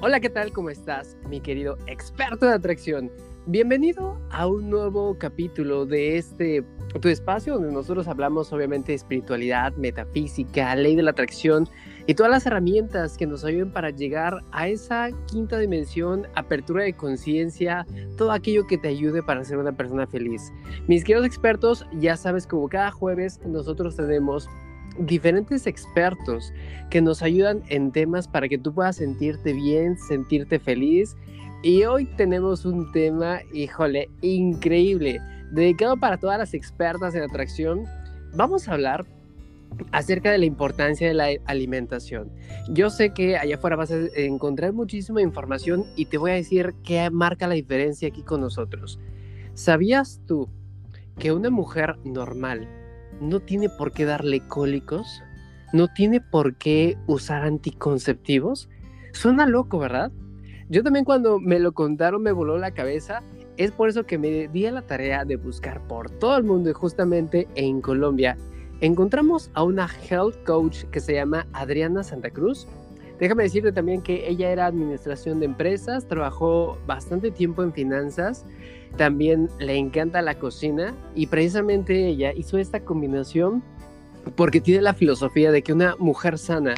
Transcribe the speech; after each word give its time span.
Hola, 0.00 0.20
¿qué 0.20 0.30
tal? 0.30 0.52
¿Cómo 0.52 0.70
estás, 0.70 1.16
mi 1.28 1.40
querido 1.40 1.76
experto 1.88 2.46
de 2.46 2.52
atracción? 2.52 3.10
Bienvenido 3.46 4.16
a 4.30 4.46
un 4.46 4.70
nuevo 4.70 5.18
capítulo 5.18 5.86
de 5.86 6.16
este 6.18 6.64
tu 7.00 7.08
espacio 7.08 7.54
donde 7.54 7.72
nosotros 7.72 8.06
hablamos 8.06 8.52
obviamente 8.52 8.92
de 8.92 8.96
espiritualidad, 8.96 9.74
metafísica, 9.74 10.76
ley 10.76 10.94
de 10.94 11.02
la 11.02 11.10
atracción 11.10 11.68
y 12.06 12.14
todas 12.14 12.30
las 12.30 12.46
herramientas 12.46 13.18
que 13.18 13.26
nos 13.26 13.44
ayuden 13.44 13.72
para 13.72 13.90
llegar 13.90 14.44
a 14.52 14.68
esa 14.68 15.08
quinta 15.26 15.58
dimensión, 15.58 16.28
apertura 16.36 16.84
de 16.84 16.92
conciencia, 16.92 17.84
todo 18.16 18.30
aquello 18.30 18.68
que 18.68 18.78
te 18.78 18.86
ayude 18.86 19.24
para 19.24 19.42
ser 19.42 19.58
una 19.58 19.72
persona 19.72 20.06
feliz. 20.06 20.52
Mis 20.86 21.02
queridos 21.02 21.26
expertos, 21.26 21.84
ya 21.94 22.16
sabes 22.16 22.46
como 22.46 22.68
cada 22.68 22.92
jueves 22.92 23.40
nosotros 23.44 23.96
tenemos 23.96 24.48
diferentes 24.98 25.66
expertos 25.66 26.52
que 26.90 27.00
nos 27.00 27.22
ayudan 27.22 27.62
en 27.68 27.92
temas 27.92 28.28
para 28.28 28.48
que 28.48 28.58
tú 28.58 28.72
puedas 28.72 28.96
sentirte 28.96 29.52
bien, 29.52 29.96
sentirte 29.96 30.58
feliz. 30.58 31.16
Y 31.62 31.84
hoy 31.84 32.06
tenemos 32.16 32.64
un 32.64 32.90
tema, 32.92 33.40
híjole, 33.52 34.08
increíble, 34.22 35.20
dedicado 35.50 35.96
para 35.96 36.18
todas 36.18 36.38
las 36.38 36.54
expertas 36.54 37.14
en 37.14 37.22
atracción. 37.22 37.84
Vamos 38.34 38.68
a 38.68 38.74
hablar 38.74 39.06
acerca 39.92 40.30
de 40.30 40.38
la 40.38 40.46
importancia 40.46 41.08
de 41.08 41.14
la 41.14 41.28
alimentación. 41.46 42.30
Yo 42.70 42.90
sé 42.90 43.10
que 43.12 43.36
allá 43.36 43.56
afuera 43.56 43.76
vas 43.76 43.90
a 43.90 43.98
encontrar 44.16 44.72
muchísima 44.72 45.22
información 45.22 45.84
y 45.96 46.06
te 46.06 46.18
voy 46.18 46.32
a 46.32 46.34
decir 46.34 46.74
qué 46.84 47.10
marca 47.10 47.46
la 47.46 47.54
diferencia 47.54 48.08
aquí 48.08 48.22
con 48.22 48.40
nosotros. 48.40 48.98
¿Sabías 49.54 50.20
tú 50.26 50.48
que 51.18 51.32
una 51.32 51.50
mujer 51.50 51.96
normal 52.04 52.68
no 53.20 53.40
tiene 53.40 53.68
por 53.68 53.92
qué 53.92 54.04
darle 54.04 54.40
cólicos, 54.40 55.22
no 55.72 55.88
tiene 55.88 56.20
por 56.20 56.56
qué 56.56 56.96
usar 57.06 57.44
anticonceptivos. 57.44 58.68
Suena 59.12 59.46
loco, 59.46 59.78
¿verdad? 59.78 60.10
Yo 60.68 60.82
también 60.82 61.04
cuando 61.04 61.38
me 61.38 61.58
lo 61.58 61.72
contaron 61.72 62.22
me 62.22 62.32
voló 62.32 62.58
la 62.58 62.72
cabeza. 62.72 63.22
Es 63.56 63.72
por 63.72 63.88
eso 63.88 64.04
que 64.04 64.18
me 64.18 64.48
di 64.48 64.66
a 64.66 64.72
la 64.72 64.82
tarea 64.82 65.24
de 65.24 65.36
buscar 65.36 65.80
por 65.88 66.10
todo 66.10 66.36
el 66.36 66.44
mundo 66.44 66.70
y 66.70 66.74
justamente 66.74 67.48
en 67.54 67.80
Colombia 67.80 68.36
encontramos 68.80 69.50
a 69.54 69.64
una 69.64 69.88
health 70.08 70.36
coach 70.44 70.84
que 70.92 71.00
se 71.00 71.14
llama 71.14 71.46
Adriana 71.52 72.04
Santa 72.04 72.30
Cruz. 72.30 72.68
Déjame 73.18 73.42
decirte 73.42 73.72
también 73.72 74.00
que 74.00 74.28
ella 74.28 74.50
era 74.50 74.66
administración 74.66 75.40
de 75.40 75.46
empresas, 75.46 76.06
trabajó 76.06 76.78
bastante 76.86 77.32
tiempo 77.32 77.64
en 77.64 77.72
finanzas 77.72 78.44
también 78.96 79.48
le 79.58 79.76
encanta 79.76 80.22
la 80.22 80.38
cocina 80.38 80.94
y 81.14 81.26
precisamente 81.26 82.06
ella 82.06 82.32
hizo 82.32 82.58
esta 82.58 82.80
combinación 82.80 83.62
porque 84.36 84.60
tiene 84.60 84.82
la 84.82 84.94
filosofía 84.94 85.52
de 85.52 85.62
que 85.62 85.72
una 85.72 85.96
mujer 85.98 86.38
sana 86.38 86.74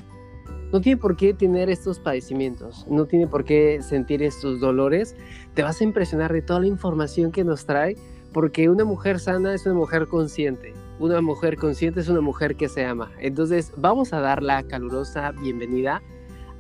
no 0.72 0.80
tiene 0.80 1.00
por 1.00 1.16
qué 1.16 1.34
tener 1.34 1.68
estos 1.68 1.98
padecimientos, 1.98 2.86
no 2.88 3.06
tiene 3.06 3.26
por 3.26 3.44
qué 3.44 3.80
sentir 3.82 4.22
estos 4.22 4.60
dolores. 4.60 5.16
Te 5.54 5.62
vas 5.62 5.80
a 5.80 5.84
impresionar 5.84 6.32
de 6.32 6.42
toda 6.42 6.60
la 6.60 6.66
información 6.66 7.32
que 7.32 7.42
nos 7.42 7.66
trae 7.66 7.96
porque 8.32 8.68
una 8.68 8.84
mujer 8.84 9.18
sana 9.18 9.54
es 9.54 9.66
una 9.66 9.74
mujer 9.74 10.06
consciente. 10.06 10.72
Una 11.00 11.20
mujer 11.20 11.56
consciente 11.56 12.00
es 12.00 12.08
una 12.08 12.20
mujer 12.20 12.56
que 12.56 12.68
se 12.68 12.84
ama. 12.84 13.10
Entonces 13.18 13.72
vamos 13.76 14.12
a 14.12 14.20
dar 14.20 14.42
la 14.42 14.62
calurosa 14.62 15.32
bienvenida 15.32 16.02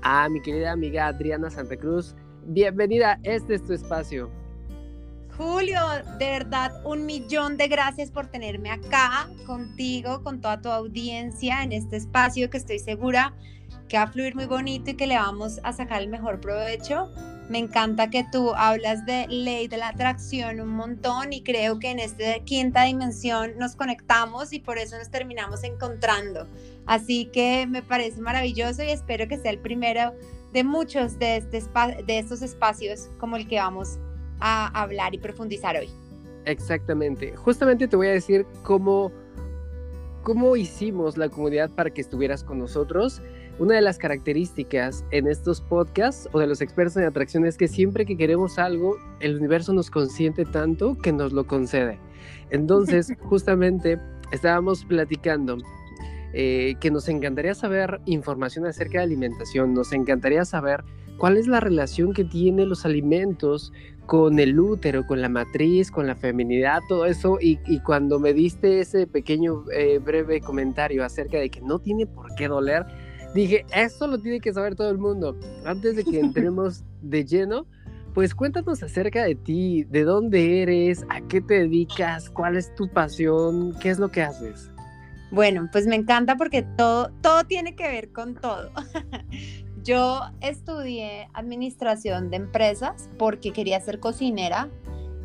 a 0.02 0.28
mi 0.28 0.40
querida 0.40 0.72
amiga 0.72 1.06
Adriana 1.06 1.50
Santa 1.50 1.76
Cruz. 1.76 2.16
Bienvenida, 2.46 3.20
este 3.22 3.54
es 3.54 3.62
tu 3.62 3.74
espacio. 3.74 4.30
Julio, 5.40 5.80
de 6.18 6.26
verdad, 6.32 6.70
un 6.84 7.06
millón 7.06 7.56
de 7.56 7.66
gracias 7.66 8.10
por 8.10 8.26
tenerme 8.26 8.70
acá 8.70 9.26
contigo, 9.46 10.22
con 10.22 10.42
toda 10.42 10.60
tu 10.60 10.68
audiencia 10.68 11.62
en 11.62 11.72
este 11.72 11.96
espacio 11.96 12.50
que 12.50 12.58
estoy 12.58 12.78
segura 12.78 13.32
que 13.88 13.96
va 13.96 14.02
a 14.02 14.06
fluir 14.08 14.34
muy 14.34 14.44
bonito 14.44 14.90
y 14.90 14.96
que 14.96 15.06
le 15.06 15.16
vamos 15.16 15.58
a 15.62 15.72
sacar 15.72 16.02
el 16.02 16.08
mejor 16.08 16.42
provecho. 16.42 17.08
Me 17.48 17.56
encanta 17.56 18.10
que 18.10 18.26
tú 18.30 18.52
hablas 18.54 19.06
de 19.06 19.28
ley 19.28 19.66
de 19.66 19.78
la 19.78 19.88
atracción 19.88 20.60
un 20.60 20.68
montón 20.68 21.32
y 21.32 21.42
creo 21.42 21.78
que 21.78 21.90
en 21.90 22.00
esta 22.00 22.38
quinta 22.44 22.84
dimensión 22.84 23.52
nos 23.56 23.76
conectamos 23.76 24.52
y 24.52 24.60
por 24.60 24.76
eso 24.76 24.98
nos 24.98 25.10
terminamos 25.10 25.64
encontrando. 25.64 26.48
Así 26.84 27.30
que 27.32 27.66
me 27.66 27.82
parece 27.82 28.20
maravilloso 28.20 28.82
y 28.82 28.90
espero 28.90 29.26
que 29.26 29.38
sea 29.38 29.52
el 29.52 29.58
primero 29.58 30.12
de 30.52 30.64
muchos 30.64 31.18
de, 31.18 31.38
este 31.38 31.62
de 32.04 32.18
estos 32.18 32.42
espacios 32.42 33.08
como 33.18 33.36
el 33.36 33.48
que 33.48 33.56
vamos 33.56 33.98
a 34.40 34.68
hablar 34.82 35.14
y 35.14 35.18
profundizar 35.18 35.76
hoy. 35.76 35.88
Exactamente. 36.44 37.36
Justamente 37.36 37.86
te 37.88 37.96
voy 37.96 38.08
a 38.08 38.12
decir 38.12 38.46
cómo, 38.62 39.12
cómo 40.22 40.56
hicimos 40.56 41.16
la 41.16 41.28
comunidad 41.28 41.70
para 41.70 41.90
que 41.90 42.00
estuvieras 42.00 42.44
con 42.44 42.58
nosotros. 42.58 43.22
Una 43.58 43.74
de 43.74 43.82
las 43.82 43.98
características 43.98 45.04
en 45.10 45.26
estos 45.26 45.60
podcasts 45.60 46.28
o 46.32 46.38
de 46.38 46.46
los 46.46 46.62
expertos 46.62 46.96
en 46.96 47.04
atracción 47.04 47.44
es 47.44 47.58
que 47.58 47.68
siempre 47.68 48.06
que 48.06 48.16
queremos 48.16 48.58
algo, 48.58 48.96
el 49.20 49.36
universo 49.36 49.74
nos 49.74 49.90
consiente 49.90 50.46
tanto 50.46 50.96
que 50.96 51.12
nos 51.12 51.32
lo 51.32 51.46
concede. 51.46 51.98
Entonces, 52.48 53.12
justamente 53.20 53.98
estábamos 54.32 54.84
platicando 54.86 55.58
eh, 56.32 56.76
que 56.80 56.90
nos 56.90 57.08
encantaría 57.08 57.54
saber 57.54 58.00
información 58.06 58.64
acerca 58.64 58.98
de 58.98 59.04
alimentación, 59.04 59.74
nos 59.74 59.92
encantaría 59.92 60.44
saber 60.44 60.84
cuál 61.20 61.36
es 61.36 61.46
la 61.46 61.60
relación 61.60 62.14
que 62.14 62.24
tienen 62.24 62.70
los 62.70 62.86
alimentos 62.86 63.74
con 64.06 64.38
el 64.38 64.58
útero, 64.58 65.06
con 65.06 65.20
la 65.20 65.28
matriz, 65.28 65.90
con 65.90 66.06
la 66.06 66.16
feminidad, 66.16 66.80
todo 66.88 67.04
eso. 67.04 67.36
Y, 67.38 67.58
cuando 67.80 68.18
me 68.18 68.32
diste 68.32 68.80
ese 68.80 69.06
pequeño 69.06 69.64
eh, 69.70 69.98
breve 69.98 70.40
comentario 70.40 71.04
acerca 71.04 71.38
de 71.38 71.50
que 71.50 71.60
no 71.60 71.78
tiene 71.78 72.06
por 72.06 72.34
qué 72.36 72.48
doler, 72.48 72.86
dije, 73.34 73.66
eso 73.74 74.06
lo 74.06 74.18
tiene 74.18 74.40
que 74.40 74.54
saber 74.54 74.74
todo 74.74 74.90
el 74.90 74.96
mundo. 74.96 75.38
Antes 75.66 75.94
de 75.94 76.04
que 76.04 76.18
entremos 76.20 76.84
de 77.02 77.26
lleno, 77.26 77.66
pues 78.14 78.34
cuéntanos 78.34 78.82
acerca 78.82 79.22
de 79.22 79.34
ti, 79.34 79.84
de 79.84 80.04
dónde 80.04 80.62
eres, 80.62 81.04
a 81.10 81.20
qué 81.28 81.42
te 81.42 81.54
dedicas, 81.54 82.30
cuál 82.30 82.56
es 82.56 82.74
tu 82.74 82.88
pasión, 82.88 83.74
qué 83.78 83.90
es 83.90 83.98
lo 83.98 84.10
que 84.10 84.22
haces. 84.22 84.70
Bueno, 85.30 85.68
pues 85.70 85.86
me 85.86 85.96
encanta 85.96 86.36
porque 86.36 86.62
todo, 86.62 87.10
todo 87.20 87.44
tiene 87.44 87.76
que 87.76 87.86
ver 87.86 88.10
con 88.10 88.34
todo. 88.34 88.72
Yo 89.82 90.20
estudié 90.40 91.28
administración 91.32 92.30
de 92.30 92.36
empresas 92.36 93.08
porque 93.18 93.52
quería 93.52 93.80
ser 93.80 93.98
cocinera 93.98 94.68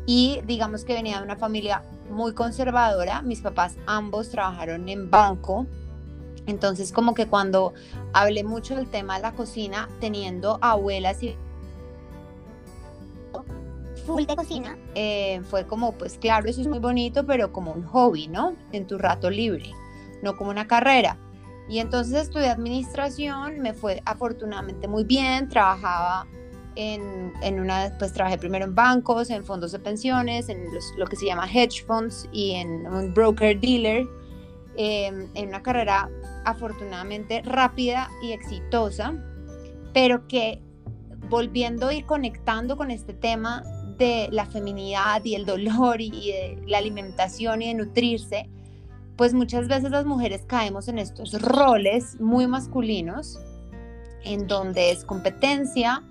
y 0.06 0.40
digamos 0.46 0.84
que 0.84 0.94
venía 0.94 1.18
de 1.18 1.24
una 1.24 1.36
familia 1.36 1.82
muy 2.10 2.32
conservadora. 2.32 3.20
Mis 3.20 3.40
papás 3.42 3.76
ambos 3.86 4.30
trabajaron 4.30 4.88
en 4.88 5.10
banco. 5.10 5.66
Entonces 6.46 6.92
como 6.92 7.14
que 7.14 7.26
cuando 7.26 7.74
hablé 8.14 8.44
mucho 8.44 8.76
del 8.76 8.88
tema 8.88 9.16
de 9.16 9.22
la 9.22 9.32
cocina, 9.32 9.88
teniendo 10.00 10.58
abuelas 10.62 11.22
y 11.22 11.36
full 14.06 14.24
de 14.24 14.36
cocina, 14.36 14.78
eh, 14.94 15.42
fue 15.50 15.66
como, 15.66 15.92
pues 15.92 16.16
claro, 16.16 16.48
eso 16.48 16.60
es 16.60 16.68
muy 16.68 16.78
bonito, 16.78 17.26
pero 17.26 17.52
como 17.52 17.72
un 17.72 17.84
hobby, 17.84 18.28
¿no? 18.28 18.54
En 18.72 18.86
tu 18.86 18.96
rato 18.96 19.28
libre, 19.28 19.72
no 20.22 20.36
como 20.36 20.50
una 20.50 20.66
carrera. 20.66 21.18
Y 21.68 21.80
entonces 21.80 22.22
estudié 22.22 22.48
administración, 22.48 23.60
me 23.60 23.74
fue 23.74 24.02
afortunadamente 24.04 24.86
muy 24.86 25.04
bien, 25.04 25.48
trabajaba 25.48 26.26
en, 26.76 27.32
en, 27.42 27.58
una, 27.58 27.92
pues 27.98 28.12
trabajé 28.12 28.38
primero 28.38 28.64
en 28.64 28.74
bancos, 28.74 29.30
en 29.30 29.44
fondos 29.44 29.72
de 29.72 29.78
pensiones, 29.78 30.48
en 30.48 30.64
lo 30.96 31.06
que 31.06 31.16
se 31.16 31.26
llama 31.26 31.48
hedge 31.50 31.84
funds 31.84 32.28
y 32.32 32.52
en 32.52 32.86
un 32.86 33.12
broker 33.12 33.58
dealer, 33.58 34.06
em, 34.76 35.28
en 35.34 35.48
una 35.48 35.62
carrera 35.62 36.08
afortunadamente 36.44 37.42
rápida 37.42 38.08
y 38.22 38.32
exitosa, 38.32 39.14
pero 39.92 40.28
que 40.28 40.60
volviendo 41.28 41.90
y 41.90 42.02
conectando 42.02 42.76
con 42.76 42.90
este 42.90 43.12
tema 43.12 43.64
de 43.98 44.28
la 44.30 44.46
feminidad 44.46 45.24
y 45.24 45.34
el 45.34 45.46
dolor 45.46 46.00
y 46.00 46.30
de 46.30 46.62
la 46.66 46.78
alimentación 46.78 47.62
y 47.62 47.68
de 47.68 47.74
nutrirse, 47.74 48.48
pues 49.16 49.32
muchas 49.34 49.68
veces 49.68 49.90
las 49.90 50.04
mujeres 50.04 50.42
caemos 50.46 50.88
en 50.88 50.98
estos 50.98 51.40
roles 51.40 52.20
muy 52.20 52.46
masculinos, 52.46 53.38
en 54.24 54.46
donde 54.46 54.90
es 54.90 55.04
competencia, 55.04 56.02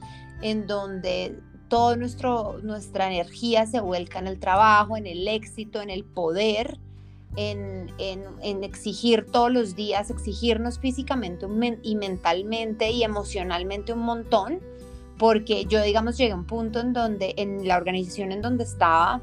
en 0.42 0.68
donde 0.68 1.40
toda 1.68 1.96
nuestra 1.96 3.12
energía 3.12 3.66
se 3.66 3.80
vuelca 3.80 4.20
en 4.20 4.28
el 4.28 4.40
trabajo, 4.40 4.98
en 4.98 5.08
el 5.08 5.28
éxito, 5.28 5.82
en 5.82 5.90
el 5.90 6.04
poder, 6.04 6.80
en, 7.36 8.64
exigir 8.64 9.26
todos 9.26 9.52
los 9.52 9.76
días, 9.76 10.10
exigirnos 10.10 10.80
físicamente 10.80 11.48
y 11.84 11.96
mentalmente 11.96 12.92
y 12.92 13.04
emocionalmente 13.04 13.94
un 13.94 14.00
montón, 14.00 14.60
porque 15.18 15.66
yo, 15.66 15.82
digamos, 15.82 16.18
llegué 16.18 16.34
a 16.34 16.36
un 16.36 16.46
punto 16.46 16.80
en 16.80 16.94
donde 16.94 17.34
en 17.38 17.68
la 17.68 17.78
organización 17.78 18.32
en 18.32 18.42
donde 18.42 18.64
estaba, 18.64 19.22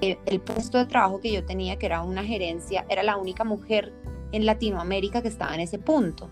el, 0.00 0.40
puesto 0.40 0.78
de 0.78 0.86
trabajo 0.86 1.20
que 1.20 1.32
yo 1.32 1.44
tenía, 1.44 1.76
que 1.76 1.86
era 1.86 2.02
una 2.02 2.24
gerencia, 2.24 2.84
era 2.88 3.02
la 3.02 3.16
única 3.16 3.44
mujer 3.44 3.92
en 4.32 4.46
Latinoamérica 4.46 5.22
que 5.22 5.28
estaba 5.28 5.54
en 5.54 5.60
ese 5.60 5.78
punto. 5.78 6.30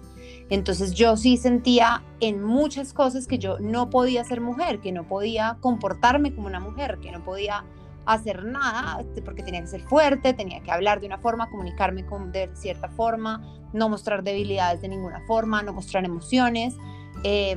Entonces 0.51 0.93
yo 0.93 1.17
sí 1.17 1.37
sentía 1.37 2.03
en 2.21 2.43
muchas 2.43 2.93
cosas 2.93 3.27
que 3.27 3.39
yo 3.39 3.59
no 3.61 3.91
podía 3.91 4.25
ser 4.25 4.41
mujer, 4.41 4.81
que 4.81 4.93
no 4.93 5.07
podía 5.07 5.57
comportarme 5.61 6.35
como 6.35 6.49
una 6.49 6.61
mujer, 6.61 6.99
que 7.01 7.13
no 7.13 7.25
podía 7.25 7.65
hacer 8.05 8.45
nada 8.45 9.01
este, 9.01 9.23
porque 9.23 9.43
tenía 9.43 9.61
que 9.61 9.69
ser 9.69 9.83
fuerte, 9.83 10.35
tenía 10.35 10.61
que 10.61 10.73
hablar 10.73 11.01
de 11.01 11.07
una 11.07 11.19
forma, 11.19 11.49
comunicarme 11.49 12.05
de 12.33 12.51
cierta 12.55 12.89
forma, 12.89 13.41
no 13.73 13.89
mostrar 13.89 14.25
debilidades 14.25 14.83
de 14.83 14.89
ninguna 14.89 15.21
forma, 15.27 15.63
no 15.63 15.73
mostrar 15.73 16.05
emociones. 16.05 16.75
Eh, 17.23 17.57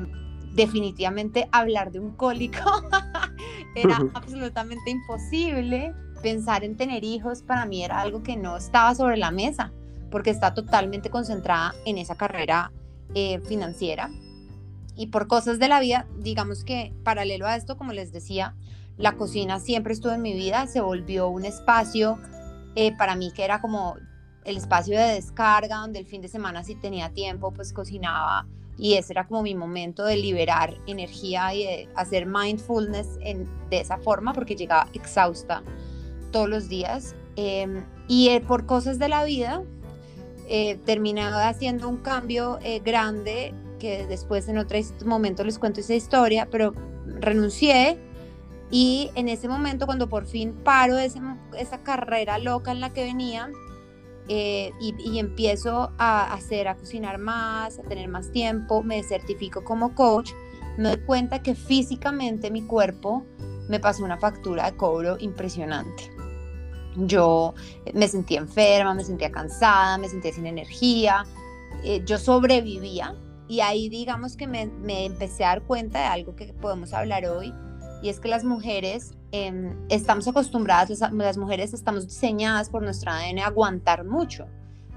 definitivamente 0.56 1.50
hablar 1.52 1.92
de 1.92 2.00
un 2.00 2.16
cólico 2.16 2.60
era 3.76 4.00
absolutamente 4.14 4.90
imposible. 4.90 5.94
Pensar 6.22 6.64
en 6.64 6.76
tener 6.78 7.04
hijos 7.04 7.42
para 7.42 7.66
mí 7.66 7.84
era 7.84 8.02
algo 8.02 8.24
que 8.24 8.36
no 8.36 8.58
estaba 8.58 8.96
sobre 8.96 9.18
la 9.18 9.32
mesa 9.32 9.72
porque 10.10 10.30
está 10.30 10.54
totalmente 10.54 11.10
concentrada 11.10 11.76
en 11.86 11.98
esa 11.98 12.16
carrera 12.16 12.72
eh, 13.14 13.42
financiera. 13.42 14.10
Y 14.96 15.08
por 15.08 15.28
cosas 15.28 15.60
de 15.60 15.68
la 15.68 15.80
vida, 15.80 16.08
digamos 16.18 16.64
que 16.64 16.94
paralelo 17.04 17.46
a 17.46 17.56
esto, 17.56 17.78
como 17.78 17.92
les 17.92 18.14
decía, 18.14 18.56
la 18.98 19.18
cocina 19.18 19.60
siempre 19.60 19.94
estuvo 19.94 20.14
en 20.14 20.22
mi 20.22 20.34
vida, 20.34 20.68
se 20.68 20.80
volvió 20.80 21.28
un 21.28 21.44
espacio 21.44 22.18
eh, 22.76 22.96
para 22.98 23.16
mí 23.16 23.32
que 23.32 23.44
era 23.44 23.60
como 23.60 23.96
el 24.46 24.58
espacio 24.58 24.98
de 24.98 25.14
descarga, 25.14 25.78
donde 25.78 26.00
el 26.00 26.06
fin 26.06 26.22
de 26.22 26.28
semana 26.30 26.64
si 26.64 26.76
tenía 26.76 27.10
tiempo, 27.10 27.52
pues 27.52 27.74
cocinaba 27.74 28.48
y 28.78 28.96
ese 28.96 29.14
era 29.14 29.28
como 29.28 29.42
mi 29.42 29.56
momento 29.56 30.04
de 30.04 30.18
liberar 30.18 30.78
energía 30.86 31.54
y 31.54 31.88
hacer 31.96 32.26
mindfulness 32.26 33.18
en, 33.22 33.48
de 33.70 33.80
esa 33.80 33.98
forma 33.98 34.34
porque 34.34 34.56
llegaba 34.56 34.88
exhausta 34.94 35.64
todos 36.32 36.50
los 36.50 36.68
días. 36.68 37.16
Em, 37.38 37.84
y 38.08 38.30
eh, 38.30 38.42
por 38.42 38.66
cosas 38.66 39.00
de 39.00 39.08
la 39.08 39.24
vida, 39.24 39.64
eh, 40.48 40.78
terminé 40.86 41.22
haciendo 41.24 41.88
un 41.88 41.98
cambio 41.98 42.60
eh, 42.62 42.82
grande 42.84 43.54
que 43.80 44.06
después 44.08 44.48
en 44.48 44.58
otro 44.58 44.78
momento 45.06 45.44
les 45.44 45.58
cuento 45.58 45.80
esa 45.80 45.96
historia, 45.96 46.48
pero 46.52 46.74
renuncié 47.06 47.98
y 48.72 49.12
en 49.16 49.30
ese 49.30 49.48
momento 49.48 49.86
cuando 49.86 50.10
por 50.10 50.26
fin 50.26 50.54
paro 50.54 50.98
esa 50.98 51.84
carrera 51.84 52.40
loca 52.40 52.72
en 52.72 52.80
la 52.80 52.92
que 52.94 53.04
venía, 53.04 53.50
eh, 54.28 54.72
y, 54.80 55.20
empiezo 55.20 55.92
a 55.98 56.34
hacer, 56.34 56.68
a 56.68 56.76
cocinar 56.76 57.20
más, 57.20 57.78
a 57.78 57.84
tener 57.84 58.08
más 58.08 58.32
tiempo, 58.32 58.82
me 58.82 59.04
certifico 59.04 59.64
como 59.64 59.94
coach, 59.94 60.32
me 60.78 60.90
doy 60.90 60.98
cuenta 61.06 61.44
que 61.44 61.54
físicamente 61.54 62.50
mi 62.50 62.64
cuerpo 62.64 63.24
me 63.70 63.80
pasó 63.80 64.04
una 64.04 64.18
factura 64.18 64.70
de 64.70 64.78
cobro 64.78 65.18
impresionante. 65.20 66.12
Yo 66.98 67.54
me 67.94 68.08
sentía 68.08 68.40
enferma, 68.40 68.94
me 68.94 69.04
sentía 69.04 69.32
cansada, 69.32 69.98
me 69.98 70.10
sentía 70.10 70.34
sin 70.34 70.48
energía, 70.48 71.26
eh, 71.84 72.02
yo 72.06 72.18
sobrevivía 72.18 73.16
y 73.48 73.60
ahí 73.60 73.90
digamos 73.90 74.36
que 74.36 74.48
me, 74.48 74.66
me 74.66 75.06
empecé 75.06 75.46
a 75.46 75.50
dar 75.50 75.64
cuenta 75.64 76.00
de 76.00 76.06
algo 76.06 76.36
que 76.36 76.52
podemos 76.54 76.94
hablar 76.94 77.26
hoy 77.26 77.54
y 78.06 78.10
es 78.10 78.20
que 78.20 78.28
las 78.28 78.44
mujeres 78.44 79.16
Em, 79.38 79.76
estamos 79.90 80.26
acostumbradas, 80.30 80.98
las, 81.12 81.38
mujeres 81.38 81.74
estamos 81.74 82.08
diseñadas 82.08 82.70
por 82.70 82.82
nuestra 82.82 83.18
ADN 83.18 83.40
a 83.40 83.48
aguantar 83.48 84.06
mucho, 84.06 84.48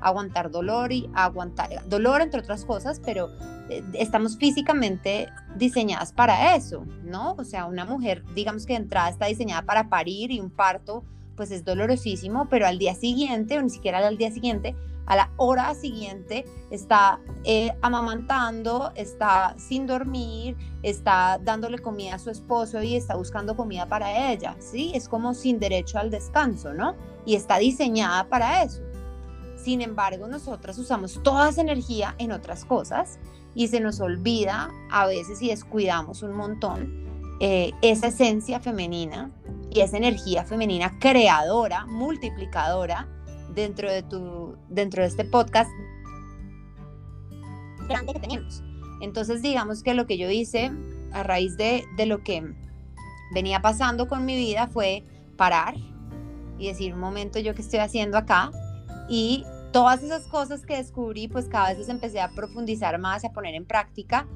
aguantar 0.01 0.49
dolor 0.53 0.93
y 0.93 1.11
aguantar 1.13 1.89
dolor 1.89 2.21
entre 2.21 2.39
otras 2.39 2.65
cosas, 2.65 3.01
pero 3.05 3.31
eh, 3.69 3.83
estamos 3.95 4.39
físicamente 4.39 5.29
diseñadas 5.57 6.13
para 6.13 6.55
eso, 6.55 6.85
¿no? 7.03 7.35
O 7.37 7.43
sea, 7.43 7.67
una 7.67 7.85
mujer, 7.85 8.23
digamos 8.37 8.65
que 8.65 8.75
de 8.75 8.81
entrada 8.81 9.09
está 9.09 9.27
diseñada 9.27 9.63
para 9.63 9.89
parir 9.89 10.31
y 10.31 10.39
un 10.39 10.51
parto, 10.51 11.03
pues 11.35 11.51
es 11.51 11.65
dolorosísimo, 11.65 12.47
pero 12.49 12.69
al 12.69 12.79
día 12.79 12.95
siguiente, 12.95 13.59
o 13.59 13.63
ni 13.63 13.71
siquiera 13.71 14.07
al 14.07 14.19
día 14.19 14.31
siguiente, 14.31 14.77
a 15.09 15.17
la 15.17 15.31
hora 15.39 15.75
siguiente 15.75 16.45
está 16.71 17.19
eh, 17.45 17.73
amamantando, 17.81 18.93
está 18.95 19.55
sin 19.59 19.87
dormir, 19.87 20.55
está 20.83 21.41
dándole 21.43 21.79
comida 21.79 22.17
a 22.17 22.19
su 22.19 22.31
esposo 22.31 22.83
y 22.83 22.95
está 22.95 23.17
buscando 23.17 23.57
comida 23.57 23.87
para 23.87 24.31
ella, 24.31 24.55
¿sí? 24.61 24.93
Es 24.95 25.09
como 25.09 25.33
sin 25.33 25.59
derecho 25.59 25.99
al 25.99 26.11
descanso, 26.11 26.75
¿no? 26.75 26.95
Y 27.25 27.37
está 27.37 27.57
diseñada 27.57 28.29
para 28.29 28.63
eso. 28.63 28.83
Sin 29.57 29.81
embargo, 29.81 30.29
nosotras 30.29 30.79
usamos 30.79 31.21
toda 31.23 31.49
esa 31.49 31.63
energía 31.63 32.15
en 32.19 32.31
otras 32.31 32.67
cosas 32.67 33.19
y 33.55 33.69
se 33.69 33.81
nos 33.81 34.01
olvida 34.01 34.71
a 34.91 35.07
veces 35.07 35.41
y 35.41 35.49
descuidamos 35.49 36.23
un 36.23 36.37
montón 36.37 37.09
eh, 37.41 37.73
esa 37.81 38.09
esencia 38.09 38.61
femenina 38.61 39.31
y 39.71 39.81
esa 39.81 39.97
energía 39.97 40.45
femenina 40.45 40.99
creadora, 40.99 41.87
multiplicadora, 41.87 43.09
dentro 43.63 43.91
de, 43.91 44.03
tu, 44.03 44.57
dentro 44.69 45.03
de 45.03 45.09
este 45.09 45.25
podcast 45.25 45.71
grande 47.89 48.13
que 48.13 48.21
tenemos. 48.21 48.63
Entonces, 49.01 49.43
digamos 49.43 49.83
que 49.83 49.95
lo 49.95 50.07
que 50.07 50.19
yo 50.19 50.31
hice 50.31 50.71
a 51.13 51.23
raíz 51.23 51.57
de, 51.57 51.85
de 51.97 52.07
lo 52.07 52.23
que 52.23 52.55
venía 53.33 53.61
pasando 53.61 54.09
con 54.09 54.25
mi 54.25 54.37
vida 54.37 54.69
fue 54.69 55.05
parar 55.37 55.75
y 56.59 56.67
decir, 56.67 56.95
un 56.95 57.01
momento, 57.01 57.39
yo 57.39 57.55
qué 57.55 57.63
estoy 57.63 57.79
haciendo 57.79 58.19
acá. 58.19 58.51
Y 59.09 59.45
todas 59.73 60.03
esas 60.03 60.27
cosas 60.27 60.67
que 60.67 60.77
descubrí, 60.77 61.29
pues 61.29 61.47
cada 61.47 61.73
vez 61.73 61.89
empecé 61.89 62.21
a 62.21 62.31
profundizar 62.31 62.99
más, 62.99 63.25
a 63.25 63.33
poner 63.33 63.55
en 63.55 63.65
práctica. 63.65 64.27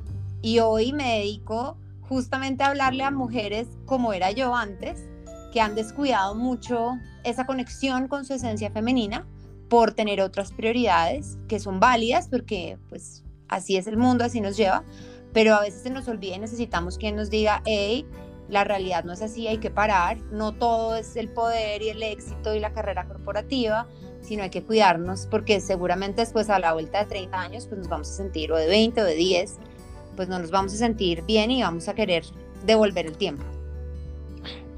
Y 0.40 0.60
hoy 0.60 0.92
me 0.92 1.18
dedico 1.18 1.76
justamente 2.08 2.62
a 2.62 2.68
hablarle 2.68 3.04
a 3.04 3.10
mujeres 3.10 3.68
como 3.86 4.12
era 4.12 4.30
yo 4.30 4.54
antes, 4.54 5.08
que 5.52 5.60
han 5.60 5.74
descuidado 5.74 6.34
mucho 6.34 6.98
esa 7.24 7.46
conexión 7.46 8.08
con 8.08 8.24
su 8.24 8.34
esencia 8.34 8.70
femenina 8.70 9.26
por 9.68 9.94
tener 9.94 10.20
otras 10.20 10.52
prioridades 10.52 11.38
que 11.48 11.60
son 11.60 11.78
válidas 11.78 12.28
porque 12.28 12.78
pues 12.88 13.24
así 13.48 13.76
es 13.76 13.86
el 13.86 13.96
mundo, 13.96 14.24
así 14.24 14.40
nos 14.40 14.56
lleva, 14.56 14.84
pero 15.32 15.54
a 15.54 15.60
veces 15.60 15.82
se 15.82 15.90
nos 15.90 16.08
olvida 16.08 16.36
y 16.36 16.38
necesitamos 16.38 16.98
quien 16.98 17.16
nos 17.16 17.30
diga, 17.30 17.62
hey, 17.64 18.06
la 18.48 18.64
realidad 18.64 19.04
no 19.04 19.12
es 19.12 19.22
así, 19.22 19.46
hay 19.46 19.58
que 19.58 19.70
parar, 19.70 20.18
no 20.30 20.52
todo 20.52 20.96
es 20.96 21.16
el 21.16 21.28
poder 21.28 21.82
y 21.82 21.90
el 21.90 22.02
éxito 22.02 22.54
y 22.54 22.60
la 22.60 22.72
carrera 22.72 23.06
corporativa, 23.06 23.86
sino 24.20 24.42
hay 24.42 24.50
que 24.50 24.62
cuidarnos 24.62 25.26
porque 25.30 25.60
seguramente 25.60 26.22
después 26.22 26.50
a 26.50 26.58
la 26.58 26.72
vuelta 26.72 26.98
de 26.98 27.06
30 27.06 27.40
años 27.40 27.66
pues 27.66 27.78
nos 27.78 27.88
vamos 27.88 28.10
a 28.10 28.14
sentir, 28.14 28.52
o 28.52 28.56
de 28.56 28.66
20 28.66 29.00
o 29.00 29.04
de 29.04 29.14
10, 29.14 29.58
pues 30.16 30.28
no 30.28 30.38
nos 30.38 30.50
vamos 30.50 30.74
a 30.74 30.76
sentir 30.76 31.22
bien 31.22 31.50
y 31.50 31.62
vamos 31.62 31.88
a 31.88 31.94
querer 31.94 32.24
devolver 32.64 33.06
el 33.06 33.16
tiempo. 33.16 33.44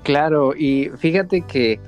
Claro, 0.05 0.55
y 0.55 0.91
fíjate 0.99 1.41
que 1.43 1.81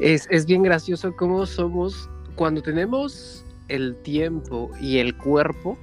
es, 0.00 0.26
es 0.30 0.46
bien 0.46 0.62
gracioso 0.62 1.14
cómo 1.14 1.46
somos 1.46 2.08
cuando 2.34 2.62
tenemos 2.62 3.44
el 3.68 3.96
tiempo 3.96 4.70
y 4.80 4.98
el 4.98 5.16
cuerpo, 5.16 5.76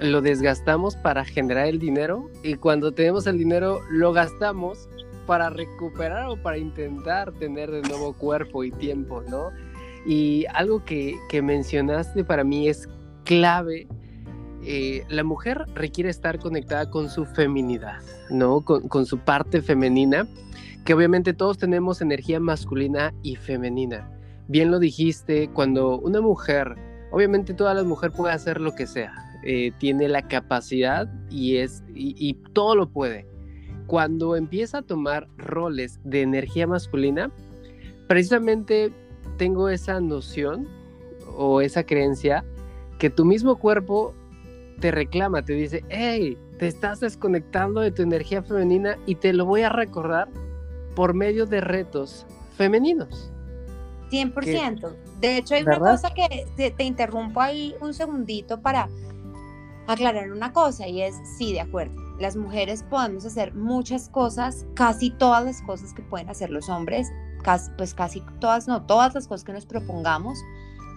lo 0.00 0.20
desgastamos 0.20 0.96
para 0.96 1.24
generar 1.24 1.66
el 1.66 1.78
dinero 1.78 2.28
y 2.42 2.54
cuando 2.54 2.92
tenemos 2.92 3.26
el 3.26 3.38
dinero 3.38 3.80
lo 3.90 4.12
gastamos 4.12 4.88
para 5.26 5.50
recuperar 5.50 6.26
o 6.28 6.36
para 6.36 6.58
intentar 6.58 7.32
tener 7.32 7.70
de 7.70 7.82
nuevo 7.82 8.12
cuerpo 8.12 8.64
y 8.64 8.70
tiempo, 8.72 9.22
¿no? 9.28 9.50
Y 10.04 10.44
algo 10.52 10.84
que, 10.84 11.16
que 11.28 11.40
mencionaste 11.40 12.24
para 12.24 12.44
mí 12.44 12.68
es 12.68 12.88
clave. 13.24 13.86
Eh, 14.66 15.04
la 15.08 15.22
mujer 15.22 15.64
requiere 15.74 16.10
estar 16.10 16.38
conectada 16.38 16.90
con 16.90 17.08
su 17.08 17.24
feminidad, 17.24 18.00
¿no? 18.28 18.62
Con, 18.62 18.88
con 18.88 19.06
su 19.06 19.18
parte 19.18 19.62
femenina 19.62 20.26
que 20.84 20.94
obviamente 20.94 21.32
todos 21.32 21.58
tenemos 21.58 22.02
energía 22.02 22.40
masculina 22.40 23.14
y 23.22 23.36
femenina. 23.36 24.10
Bien 24.48 24.70
lo 24.70 24.78
dijiste, 24.78 25.48
cuando 25.48 25.98
una 25.98 26.20
mujer, 26.20 26.76
obviamente 27.10 27.54
toda 27.54 27.72
la 27.72 27.84
mujer 27.84 28.12
puede 28.12 28.34
hacer 28.34 28.60
lo 28.60 28.74
que 28.74 28.86
sea, 28.86 29.14
eh, 29.42 29.72
tiene 29.78 30.08
la 30.08 30.28
capacidad 30.28 31.08
y, 31.30 31.56
es, 31.56 31.82
y, 31.94 32.34
todo 32.52 32.76
lo 32.76 32.90
puede. 32.90 33.26
Cuando 33.86 34.36
empieza 34.36 34.78
a 34.78 34.82
tomar 34.82 35.28
roles 35.38 36.00
de 36.04 36.22
energía 36.22 36.66
masculina, 36.66 37.30
precisamente 38.06 38.92
tengo 39.38 39.70
esa 39.70 40.00
noción 40.00 40.68
o 41.36 41.62
esa 41.62 41.84
creencia 41.84 42.44
que 42.98 43.08
tu 43.10 43.24
mismo 43.24 43.58
cuerpo 43.58 44.14
te 44.80 44.90
reclama, 44.90 45.42
te 45.42 45.54
dice, 45.54 45.82
hey, 45.88 46.36
te 46.58 46.66
estás 46.66 47.00
desconectando 47.00 47.80
de 47.80 47.90
tu 47.90 48.02
energía 48.02 48.42
femenina 48.42 48.98
y 49.06 49.14
te 49.16 49.32
lo 49.32 49.46
voy 49.46 49.62
a 49.62 49.70
recordar 49.70 50.28
por 50.94 51.14
medio 51.14 51.46
de 51.46 51.60
retos 51.60 52.26
femeninos. 52.56 53.30
100%. 54.10 54.94
De 55.20 55.38
hecho, 55.38 55.54
hay 55.54 55.62
una 55.62 55.78
cosa 55.78 56.12
que 56.14 56.46
te, 56.56 56.84
interrumpo 56.84 57.40
ahí 57.40 57.74
un 57.80 57.94
segundito 57.94 58.60
para 58.60 58.88
aclarar 59.86 60.30
una 60.30 60.52
cosa 60.52 60.86
y 60.86 61.02
es, 61.02 61.14
sí, 61.36 61.52
de 61.52 61.60
acuerdo, 61.60 61.94
las 62.18 62.36
mujeres 62.36 62.82
podemos 62.84 63.24
hacer 63.24 63.54
muchas 63.54 64.08
cosas, 64.08 64.66
casi 64.74 65.10
todas 65.10 65.44
las 65.44 65.62
cosas 65.62 65.92
que 65.92 66.02
pueden 66.02 66.28
hacer 66.28 66.50
los 66.50 66.68
hombres, 66.68 67.10
casi, 67.42 67.70
pues 67.76 67.94
casi 67.94 68.22
todas, 68.40 68.68
no, 68.68 68.82
todas 68.86 69.14
las 69.14 69.26
cosas 69.26 69.44
que 69.44 69.52
nos 69.52 69.66
propongamos, 69.66 70.38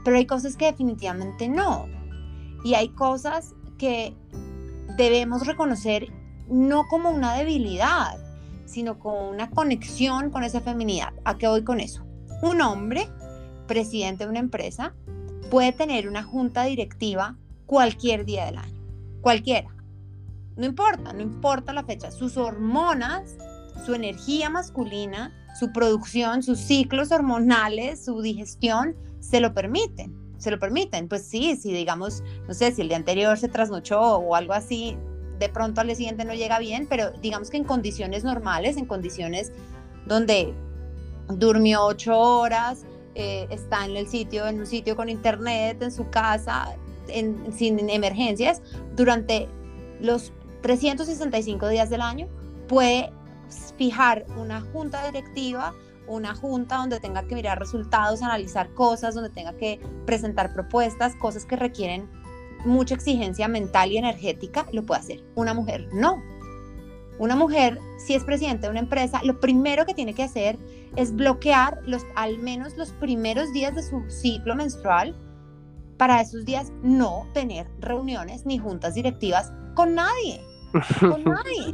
pero 0.03 0.17
hay 0.17 0.25
cosas 0.25 0.55
que 0.55 0.65
definitivamente 0.65 1.49
no. 1.49 1.87
Y 2.63 2.75
hay 2.75 2.89
cosas 2.89 3.55
que 3.77 4.15
debemos 4.97 5.45
reconocer 5.45 6.11
no 6.49 6.87
como 6.87 7.09
una 7.09 7.35
debilidad, 7.35 8.17
sino 8.67 8.99
con 8.99 9.15
una 9.23 9.49
conexión 9.49 10.29
con 10.29 10.43
esa 10.43 10.61
feminidad. 10.61 11.13
¿A 11.25 11.37
qué 11.37 11.47
voy 11.47 11.63
con 11.63 11.79
eso? 11.79 12.05
Un 12.41 12.61
hombre, 12.61 13.07
presidente 13.65 14.25
de 14.25 14.29
una 14.29 14.39
empresa, 14.39 14.93
puede 15.49 15.71
tener 15.71 16.07
una 16.07 16.23
junta 16.23 16.65
directiva 16.65 17.37
cualquier 17.65 18.25
día 18.25 18.45
del 18.45 18.57
año, 18.57 18.81
cualquiera. 19.21 19.73
No 20.55 20.65
importa, 20.65 21.13
no 21.13 21.21
importa 21.21 21.73
la 21.73 21.83
fecha. 21.83 22.11
Sus 22.11 22.35
hormonas, 22.37 23.35
su 23.85 23.93
energía 23.93 24.49
masculina, 24.49 25.31
su 25.57 25.71
producción, 25.71 26.43
sus 26.43 26.59
ciclos 26.59 27.11
hormonales, 27.11 28.03
su 28.03 28.21
digestión, 28.21 28.95
se 29.19 29.39
lo 29.39 29.53
permiten. 29.53 30.15
Se 30.37 30.51
lo 30.51 30.59
permiten. 30.59 31.07
Pues 31.07 31.23
sí, 31.27 31.55
si 31.55 31.71
digamos, 31.73 32.23
no 32.47 32.53
sé, 32.53 32.71
si 32.71 32.81
el 32.81 32.89
día 32.89 32.97
anterior 32.97 33.37
se 33.37 33.49
trasnochó 33.49 33.99
o 33.99 34.35
algo 34.35 34.53
así, 34.53 34.97
de 35.39 35.49
pronto 35.49 35.81
al 35.81 35.87
día 35.87 35.95
siguiente 35.95 36.25
no 36.25 36.33
llega 36.33 36.59
bien, 36.59 36.87
pero 36.89 37.11
digamos 37.11 37.49
que 37.49 37.57
en 37.57 37.63
condiciones 37.63 38.23
normales, 38.23 38.77
en 38.77 38.85
condiciones 38.85 39.51
donde 40.05 40.53
durmió 41.27 41.85
ocho 41.85 42.17
horas, 42.17 42.85
eh, 43.15 43.47
está 43.49 43.85
en 43.85 43.97
el 43.97 44.07
sitio, 44.07 44.47
en 44.47 44.59
un 44.59 44.67
sitio 44.67 44.95
con 44.95 45.09
internet, 45.09 45.81
en 45.81 45.91
su 45.91 46.09
casa, 46.09 46.75
sin 47.55 47.89
emergencias, 47.89 48.61
durante 48.95 49.47
los 49.99 50.31
365 50.61 51.67
días 51.69 51.89
del 51.89 52.01
año, 52.01 52.27
puede 52.67 53.11
fijar 53.77 54.25
una 54.37 54.61
junta 54.61 55.05
directiva, 55.05 55.73
una 56.07 56.35
junta 56.35 56.77
donde 56.77 56.99
tenga 56.99 57.23
que 57.23 57.35
mirar 57.35 57.59
resultados, 57.59 58.21
analizar 58.21 58.73
cosas, 58.73 59.15
donde 59.15 59.29
tenga 59.29 59.53
que 59.53 59.79
presentar 60.05 60.53
propuestas, 60.53 61.15
cosas 61.15 61.45
que 61.45 61.55
requieren 61.55 62.09
mucha 62.67 62.95
exigencia 62.95 63.47
mental 63.47 63.91
y 63.91 63.97
energética, 63.97 64.67
lo 64.71 64.85
puede 64.85 65.01
hacer. 65.01 65.23
Una 65.35 65.53
mujer 65.53 65.89
no. 65.93 66.21
Una 67.19 67.35
mujer, 67.35 67.79
si 67.97 68.13
es 68.13 68.23
presidente 68.23 68.67
de 68.67 68.71
una 68.71 68.79
empresa, 68.79 69.21
lo 69.23 69.39
primero 69.39 69.85
que 69.85 69.95
tiene 69.95 70.13
que 70.13 70.23
hacer 70.23 70.59
es 70.95 71.15
bloquear 71.15 71.79
los, 71.85 72.05
al 72.15 72.37
menos 72.37 72.77
los 72.77 72.91
primeros 72.91 73.51
días 73.53 73.73
de 73.73 73.81
su 73.81 74.03
ciclo 74.09 74.55
menstrual 74.55 75.15
para 75.97 76.21
esos 76.21 76.45
días 76.45 76.71
no 76.83 77.27
tener 77.33 77.67
reuniones 77.79 78.45
ni 78.45 78.59
juntas 78.59 78.93
directivas 78.93 79.51
con 79.73 79.95
nadie. 79.95 80.41
Con 80.99 81.23
nadie. 81.25 81.73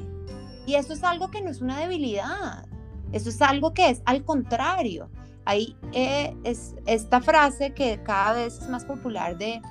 Y 0.65 0.75
eso 0.75 0.93
es 0.93 1.03
algo 1.03 1.29
que 1.29 1.41
no 1.41 1.51
es 1.51 1.62
una 1.62 1.77
debilidad. 1.79 2.65
Eso 3.12 3.29
es 3.29 3.41
algo 3.41 3.73
que 3.73 3.89
es 3.89 4.01
al 4.05 4.23
contrario. 4.23 5.09
Ahí 5.45 5.75
eh, 5.91 6.33
es 6.45 6.73
esta 6.85 7.19
frase 7.19 7.73
que 7.73 8.01
cada 8.03 8.33
vez 8.33 8.59
es 8.62 8.69
más 8.69 8.85
popular 8.85 9.38
de 9.38 9.62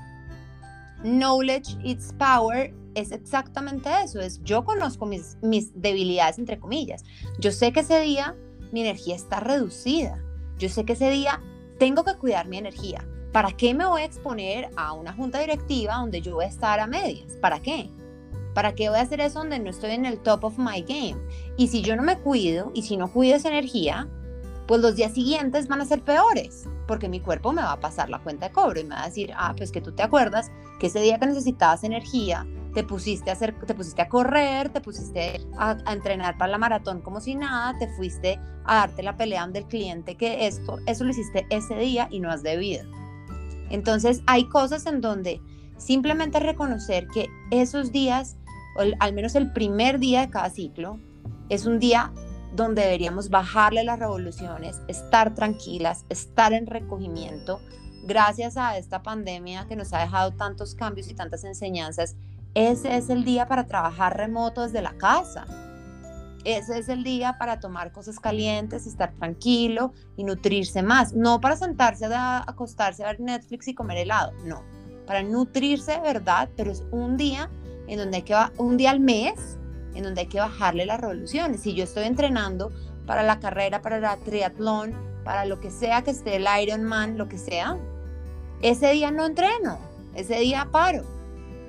knowledge 1.03 1.77
its 1.83 2.13
power 2.15 2.75
es 2.95 3.13
exactamente 3.13 3.89
eso, 4.05 4.21
es 4.21 4.43
yo 4.43 4.65
conozco 4.65 5.07
mis, 5.07 5.39
mis 5.43 5.73
debilidades 5.81 6.39
entre 6.39 6.59
comillas. 6.59 7.05
Yo 7.39 7.53
sé 7.53 7.73
que 7.73 7.81
ese 7.81 8.01
día 8.01 8.37
mi 8.73 8.81
energía 8.81 9.15
está 9.15 9.41
reducida. 9.41 10.23
Yo 10.59 10.69
sé 10.69 10.85
que 10.85 10.93
ese 10.93 11.11
día 11.11 11.41
tengo 11.79 12.05
que 12.05 12.17
cuidar 12.17 12.49
mi 12.49 12.59
energía. 12.59 13.07
¿Para 13.33 13.53
qué 13.53 13.75
me 13.75 13.87
voy 13.87 14.03
a 14.03 14.05
exponer 14.05 14.71
a 14.77 14.93
una 14.93 15.15
junta 15.15 15.41
directiva 15.41 15.97
donde 15.97 16.21
yo 16.21 16.35
voy 16.35 16.45
a 16.45 16.49
estar 16.49 16.81
a 16.81 16.87
medias? 16.87 17.33
¿Para 17.41 17.61
qué? 17.61 17.89
¿Para 18.55 18.75
qué 18.75 18.91
voy 18.91 18.99
a 18.99 19.03
hacer 19.03 19.21
eso 19.21 19.39
donde 19.39 19.59
no 19.59 19.71
estoy 19.71 19.93
en 19.93 20.05
el 20.05 20.19
top 20.19 20.45
of 20.45 20.59
my 20.59 20.83
game? 20.83 21.17
Y 21.57 21.69
si 21.69 21.81
yo 21.81 21.97
no 21.97 22.03
me 22.03 22.19
cuido 22.19 22.71
y 22.75 22.83
si 22.83 22.99
no 22.99 23.11
cuido 23.11 23.37
esa 23.37 23.49
energía, 23.49 24.09
pues 24.73 24.81
los 24.81 24.97
días 24.97 25.13
siguientes 25.13 25.69
van 25.69 25.83
a 25.83 25.85
ser 25.85 26.01
peores, 26.01 26.67
porque 26.89 27.07
mi 27.07 27.21
cuerpo 27.21 27.53
me 27.53 27.61
va 27.61 27.73
a 27.73 27.81
pasar 27.81 28.09
la 28.09 28.21
cuenta 28.21 28.49
de 28.49 28.55
cobro 28.55 28.81
y 28.81 28.85
me 28.85 28.95
va 28.95 29.03
a 29.03 29.09
decir, 29.09 29.31
ah, 29.37 29.53
pues 29.55 29.71
que 29.71 29.83
tú 29.83 29.93
te 29.93 30.03
acuerdas 30.03 30.51
que 30.81 30.87
ese 30.87 31.03
día 31.03 31.19
que 31.19 31.27
necesitabas 31.27 31.85
energía, 31.85 32.47
te 32.73 32.83
pusiste 32.83 33.29
a 33.29 33.35
hacer, 33.35 33.55
te 33.67 33.75
pusiste 33.75 34.01
a 34.01 34.09
correr, 34.09 34.71
te 34.71 34.81
pusiste 34.81 35.47
a, 35.59 35.77
entrenar 35.93 36.39
para 36.39 36.53
la 36.53 36.57
maratón 36.57 37.03
como 37.03 37.21
si 37.21 37.35
nada, 37.35 37.79
te 37.79 37.87
fuiste 37.87 38.41
a 38.65 38.77
darte 38.77 39.03
la 39.03 39.15
pelea 39.15 39.47
del 39.47 39.67
cliente 39.67 40.17
que 40.17 40.47
esto, 40.47 40.79
eso 40.87 41.05
lo 41.05 41.11
hiciste 41.11 41.47
ese 41.51 41.75
día 41.75 42.09
y 42.11 42.21
no 42.21 42.31
has 42.31 42.43
debido. 42.43 42.87
Entonces 43.69 44.23
hay 44.27 44.49
cosas 44.49 44.87
en 44.87 45.03
donde 45.03 45.43
simplemente 45.77 46.41
reconocer 46.41 47.09
que 47.09 47.29
esos 47.51 47.93
días 47.93 48.39
al 49.01 49.13
menos 49.13 49.35
el 49.35 49.53
primer 49.53 49.99
día 49.99 50.23
de 50.23 50.31
cada 50.31 50.49
ciclo, 50.49 50.99
es 51.51 51.67
un 51.67 51.79
día 51.79 52.11
donde 52.55 52.83
deberíamos 52.83 53.31
bajarle 53.31 53.85
las 53.85 53.99
revoluciones, 53.99 54.81
estar 54.89 55.35
tranquilas, 55.35 56.05
estar 56.09 56.53
en 56.53 56.67
recogimiento. 56.67 57.61
Gracias 58.05 58.57
a 58.57 58.77
esta 58.77 59.03
pandemia 59.03 59.67
que 59.69 59.77
nos 59.77 59.93
ha 59.93 60.01
dejado 60.01 60.33
tantos 60.33 60.75
cambios 60.75 61.09
y 61.09 61.15
tantas 61.15 61.45
enseñanzas, 61.45 62.17
ese 62.55 62.97
es 62.97 63.09
el 63.09 63.25
día 63.25 63.49
para 63.49 63.67
trabajar 63.67 64.17
remoto 64.17 64.63
desde 64.63 64.83
la 64.83 64.93
casa. 64.99 65.47
Ese 66.45 66.79
es 66.79 66.89
el 66.89 67.03
día 67.05 67.39
para 67.39 67.61
tomar 67.61 67.93
cosas 67.93 68.19
calientes, 68.19 68.87
estar 68.87 69.13
tranquilo 69.13 69.93
y 70.17 70.25
nutrirse 70.25 70.83
más. 70.83 71.15
No 71.15 71.41
para 71.41 71.57
sentarse 71.57 72.07
a 72.07 72.43
acostarse 72.47 73.05
a 73.05 73.07
ver 73.07 73.21
Netflix 73.21 73.69
y 73.69 73.75
comer 73.75 73.99
helado, 73.99 74.33
no. 74.45 74.63
Para 75.07 75.23
nutrirse 75.23 75.93
de 75.93 76.01
verdad, 76.01 76.51
pero 76.57 76.71
es 76.73 76.85
un 76.91 77.17
día 77.17 77.49
en 77.87 77.99
donde 77.99 78.19
hay 78.19 78.23
que 78.23 78.37
un 78.59 78.77
día 78.77 78.91
al 78.91 79.01
mes, 79.01 79.59
en 79.95 80.05
donde 80.05 80.23
hay 80.23 80.27
que 80.27 80.39
bajarle 80.39 80.87
las 80.87 81.01
revoluciones. 81.01 81.61
Si 81.61 81.75
yo 81.75 81.85
estoy 81.85 82.05
entrenando 82.05 82.73
para 83.07 83.23
la 83.23 83.41
carrera, 83.41 83.83
para 83.83 83.97
el 83.97 84.21
triatlón, 84.21 84.95
para 85.25 85.45
lo 85.45 85.61
que 85.61 85.71
sea 85.71 86.03
que 86.03 86.11
esté 86.11 86.37
el 86.37 86.47
Ironman, 86.63 87.19
lo 87.19 87.29
que 87.29 87.39
sea, 87.39 87.79
ese 88.61 88.93
día 88.93 89.11
no 89.11 89.27
entreno, 89.27 89.79
ese 90.15 90.39
día 90.39 90.69
paro. 90.71 91.05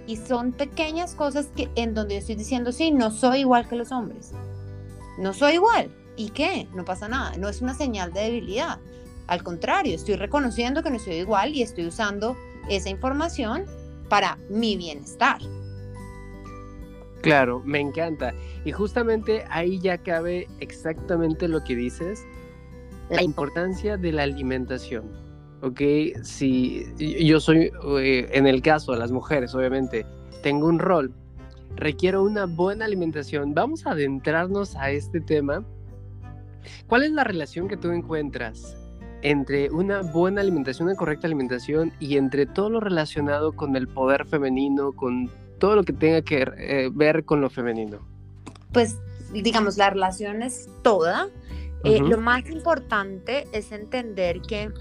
Y 0.06 0.18
son 0.18 0.52
pequeñas 0.52 1.16
cosas 1.16 1.48
que 1.56 1.70
en 1.76 1.94
donde 1.94 2.16
yo 2.16 2.20
estoy 2.20 2.36
diciendo, 2.36 2.72
sí, 2.72 2.92
no 2.92 3.10
soy 3.10 3.40
igual 3.40 3.68
que 3.68 3.76
los 3.76 3.92
hombres. 3.92 4.32
No 5.18 5.34
soy 5.34 5.54
igual. 5.54 5.92
¿Y 6.16 6.30
qué? 6.30 6.68
No 6.74 6.86
pasa 6.86 7.08
nada. 7.08 7.38
No 7.38 7.48
es 7.48 7.62
una 7.62 7.74
señal 7.74 8.12
de 8.14 8.22
debilidad. 8.22 8.80
Al 9.28 9.44
contrario, 9.44 9.96
estoy 9.96 10.16
reconociendo 10.16 10.84
que 10.84 10.92
no 10.92 11.00
soy 11.00 11.16
igual 11.16 11.56
y 11.56 11.62
estoy 11.62 11.88
usando 11.88 12.36
esa 12.70 12.90
información 12.90 13.66
para 14.10 14.38
mi 14.50 14.76
bienestar. 14.76 15.40
Claro, 17.24 17.62
me 17.64 17.80
encanta. 17.80 18.34
Y 18.66 18.74
justamente 18.74 19.46
ahí 19.50 19.80
ya 19.80 19.98
cabe 19.98 20.50
exactamente 20.60 21.48
lo 21.48 21.64
que 21.64 21.74
dices, 21.74 22.26
la 23.10 23.24
importancia 23.24 23.96
de 23.96 24.12
la 24.12 24.24
alimentación. 24.24 25.06
¿Ok? 25.62 25.80
Si 26.22 26.86
yo 26.98 27.40
soy, 27.40 27.72
eh, 28.00 28.30
en 28.34 28.46
el 28.46 28.62
caso 28.62 28.92
de 28.92 29.00
las 29.00 29.14
mujeres, 29.14 29.56
obviamente, 29.56 30.06
tengo 30.42 30.68
un 30.68 30.80
rol, 30.80 31.14
requiero 31.78 32.24
una 32.24 32.46
buena 32.46 32.84
alimentación. 32.84 33.54
Vamos 33.54 33.88
a 33.88 33.92
adentrarnos 33.92 34.76
a 34.76 34.92
este 34.92 35.22
tema. 35.22 35.64
¿Cuál 36.88 37.04
es 37.04 37.12
la 37.12 37.24
relación 37.24 37.70
que 37.70 37.78
tú 37.78 37.90
encuentras 37.92 38.78
entre 39.22 39.72
una 39.72 40.02
buena 40.02 40.42
alimentación, 40.42 40.90
una 40.90 40.98
correcta 40.98 41.28
alimentación 41.28 41.94
y 42.02 42.18
entre 42.18 42.46
todo 42.46 42.70
lo 42.70 42.82
relacionado 42.82 43.54
con 43.54 43.78
el 43.78 43.88
poder 43.88 44.26
femenino, 44.26 44.92
con 44.92 45.32
todo 45.64 45.78
lo 45.78 45.84
que 45.86 45.94
tenga 45.94 46.22
que 46.24 46.46
eh, 46.58 46.90
ver 46.92 47.24
con 47.24 47.40
lo 47.40 47.50
femenino? 47.50 48.06
Pues 48.74 48.98
digamos, 49.32 49.78
la 49.78 49.90
relación 49.92 50.44
es 50.44 50.68
toda. 50.82 51.30
Eh, 51.86 52.02
lo 52.02 52.18
más 52.18 52.50
importante 52.50 53.48
es 53.54 53.72
entender 53.72 54.42
que 54.42 54.74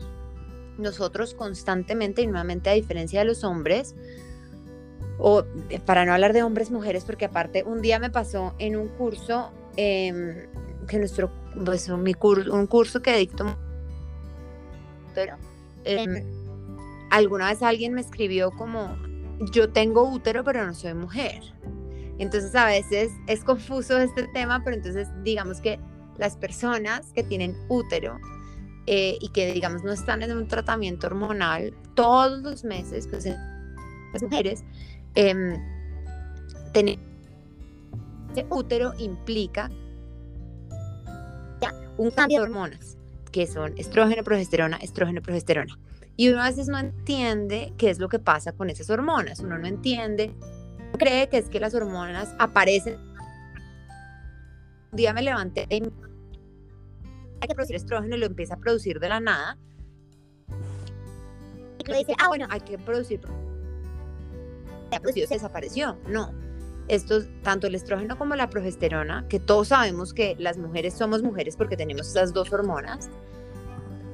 nosotros 0.78 1.34
constantemente 1.34 2.22
y 2.22 2.26
nuevamente 2.26 2.68
a 2.68 2.72
diferencia 2.72 3.20
de 3.20 3.26
los 3.26 3.44
hombres, 3.44 3.94
o 5.20 5.44
para 5.86 6.04
no 6.04 6.14
hablar 6.14 6.32
de 6.32 6.42
hombres, 6.42 6.72
mujeres, 6.72 7.04
porque 7.04 7.26
aparte 7.26 7.62
un 7.62 7.80
día 7.80 8.00
me 8.00 8.10
pasó 8.10 8.56
en 8.58 8.74
un 8.74 8.88
curso, 8.88 9.52
em, 9.76 10.48
que 10.88 10.98
nuestro, 10.98 11.30
pues 11.64 11.88
mi 11.90 12.14
curso, 12.14 12.52
un 12.52 12.66
curso 12.66 13.00
que 13.02 13.16
dicto, 13.16 13.56
pero 15.14 15.36
em, 15.84 16.24
alguna 17.12 17.50
vez 17.50 17.62
alguien 17.62 17.94
me 17.94 18.00
escribió 18.00 18.50
como, 18.50 18.96
yo 19.52 19.70
tengo 19.70 20.08
útero, 20.08 20.44
pero 20.44 20.66
no 20.66 20.74
soy 20.74 20.94
mujer. 20.94 21.42
Entonces 22.18 22.54
a 22.54 22.66
veces 22.66 23.12
es 23.26 23.42
confuso 23.42 23.98
este 23.98 24.28
tema, 24.28 24.62
pero 24.64 24.76
entonces 24.76 25.08
digamos 25.24 25.60
que 25.60 25.80
las 26.18 26.36
personas 26.36 27.12
que 27.14 27.22
tienen 27.22 27.56
útero 27.68 28.20
eh, 28.86 29.16
y 29.20 29.28
que 29.28 29.52
digamos 29.52 29.82
no 29.82 29.92
están 29.92 30.22
en 30.22 30.36
un 30.36 30.46
tratamiento 30.46 31.06
hormonal 31.06 31.74
todos 31.94 32.42
los 32.42 32.64
meses, 32.64 33.08
pues 33.08 33.26
las 33.26 34.22
mujeres, 34.22 34.62
eh, 35.14 35.58
tener 36.72 36.98
útero 38.50 38.92
implica 38.98 39.70
un 41.98 42.10
cambio 42.10 42.38
de 42.38 42.44
hormonas, 42.44 42.96
que 43.30 43.46
son 43.46 43.74
estrógeno, 43.76 44.24
progesterona, 44.24 44.76
estrógeno, 44.78 45.20
progesterona. 45.22 45.78
Y 46.16 46.28
uno 46.28 46.42
a 46.42 46.48
veces 46.48 46.68
no 46.68 46.78
entiende 46.78 47.72
qué 47.78 47.90
es 47.90 47.98
lo 47.98 48.08
que 48.08 48.18
pasa 48.18 48.52
con 48.52 48.70
esas 48.70 48.90
hormonas. 48.90 49.40
Uno 49.40 49.58
no 49.58 49.66
entiende, 49.66 50.34
cree 50.98 51.28
que 51.28 51.38
es 51.38 51.48
que 51.48 51.60
las 51.60 51.74
hormonas 51.74 52.34
aparecen. 52.38 52.98
Un 54.90 54.96
día 54.96 55.12
me 55.12 55.22
levanté 55.22 55.66
y 55.70 55.82
hay 57.42 57.48
que 57.48 57.54
producir 57.54 57.76
estrógeno 57.76 58.14
y 58.14 58.18
lo 58.18 58.26
empieza 58.26 58.54
a 58.54 58.56
producir 58.58 59.00
de 59.00 59.08
la 59.08 59.20
nada. 59.20 59.58
Y 61.78 61.90
le 61.90 61.98
dice, 61.98 62.14
ah, 62.20 62.28
bueno, 62.28 62.46
hay 62.50 62.60
que 62.60 62.78
producir. 62.78 63.20
Se 64.90 65.34
desapareció. 65.34 65.98
No. 66.06 66.32
Esto, 66.88 67.24
tanto 67.42 67.66
el 67.66 67.74
estrógeno 67.74 68.18
como 68.18 68.36
la 68.36 68.50
progesterona, 68.50 69.26
que 69.28 69.40
todos 69.40 69.68
sabemos 69.68 70.12
que 70.12 70.36
las 70.38 70.58
mujeres 70.58 70.94
somos 70.94 71.22
mujeres 71.22 71.56
porque 71.56 71.76
tenemos 71.76 72.08
esas 72.08 72.32
dos 72.32 72.52
hormonas, 72.52 73.08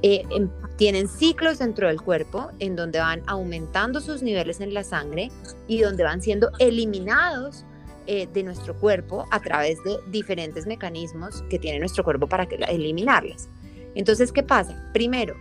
eh, 0.02 0.22
em, 0.30 0.48
tienen 0.76 1.08
ciclos 1.08 1.58
dentro 1.58 1.88
del 1.88 2.00
cuerpo 2.00 2.50
en 2.60 2.76
donde 2.76 3.00
van 3.00 3.22
aumentando 3.26 4.00
sus 4.00 4.22
niveles 4.22 4.60
en 4.60 4.72
la 4.72 4.84
sangre 4.84 5.30
y 5.66 5.80
donde 5.80 6.04
van 6.04 6.22
siendo 6.22 6.50
eliminados 6.60 7.64
eh, 8.06 8.28
de 8.32 8.42
nuestro 8.44 8.78
cuerpo 8.78 9.26
a 9.30 9.40
través 9.40 9.82
de 9.82 9.98
diferentes 10.10 10.66
mecanismos 10.66 11.42
que 11.50 11.58
tiene 11.58 11.80
nuestro 11.80 12.04
cuerpo 12.04 12.28
para 12.28 12.44
eliminarlas. 12.68 13.48
Entonces, 13.94 14.30
¿qué 14.30 14.42
pasa? 14.42 14.90
Primero, 14.92 15.34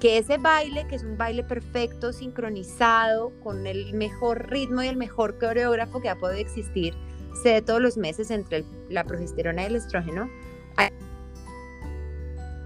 que 0.00 0.18
ese 0.18 0.38
baile, 0.38 0.86
que 0.88 0.96
es 0.96 1.04
un 1.04 1.18
baile 1.18 1.44
perfecto, 1.44 2.12
sincronizado, 2.12 3.32
con 3.42 3.66
el 3.66 3.92
mejor 3.92 4.50
ritmo 4.50 4.82
y 4.82 4.88
el 4.88 4.96
mejor 4.96 5.38
coreógrafo 5.38 6.00
que 6.00 6.08
ha 6.08 6.16
podido 6.16 6.40
existir, 6.40 6.94
se 7.42 7.50
dé 7.50 7.62
todos 7.62 7.82
los 7.82 7.96
meses 7.96 8.30
entre 8.30 8.64
la 8.88 9.04
progesterona 9.04 9.64
y 9.64 9.66
el 9.66 9.76
estrógeno, 9.76 10.30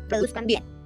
produzcan 0.09 0.47
bien. 0.47 0.78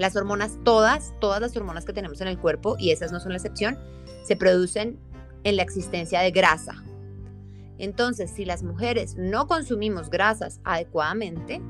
Las 0.00 0.16
hormonas, 0.16 0.58
todas, 0.64 1.12
todas 1.20 1.42
las 1.42 1.54
hormonas 1.54 1.84
que 1.84 1.92
tenemos 1.92 2.22
en 2.22 2.28
el 2.28 2.38
cuerpo, 2.38 2.74
y 2.78 2.90
esas 2.90 3.12
no 3.12 3.20
son 3.20 3.32
la 3.32 3.36
excepción, 3.36 3.78
se 4.24 4.34
producen 4.34 4.98
en 5.44 5.56
la 5.56 5.62
existencia 5.62 6.20
de 6.20 6.30
grasa. 6.30 6.82
Entonces, 7.76 8.30
si 8.30 8.46
las 8.46 8.62
mujeres 8.62 9.16
no 9.18 9.46
consumimos 9.46 10.08
grasas 10.08 10.58
adecuadamente, 10.64 11.60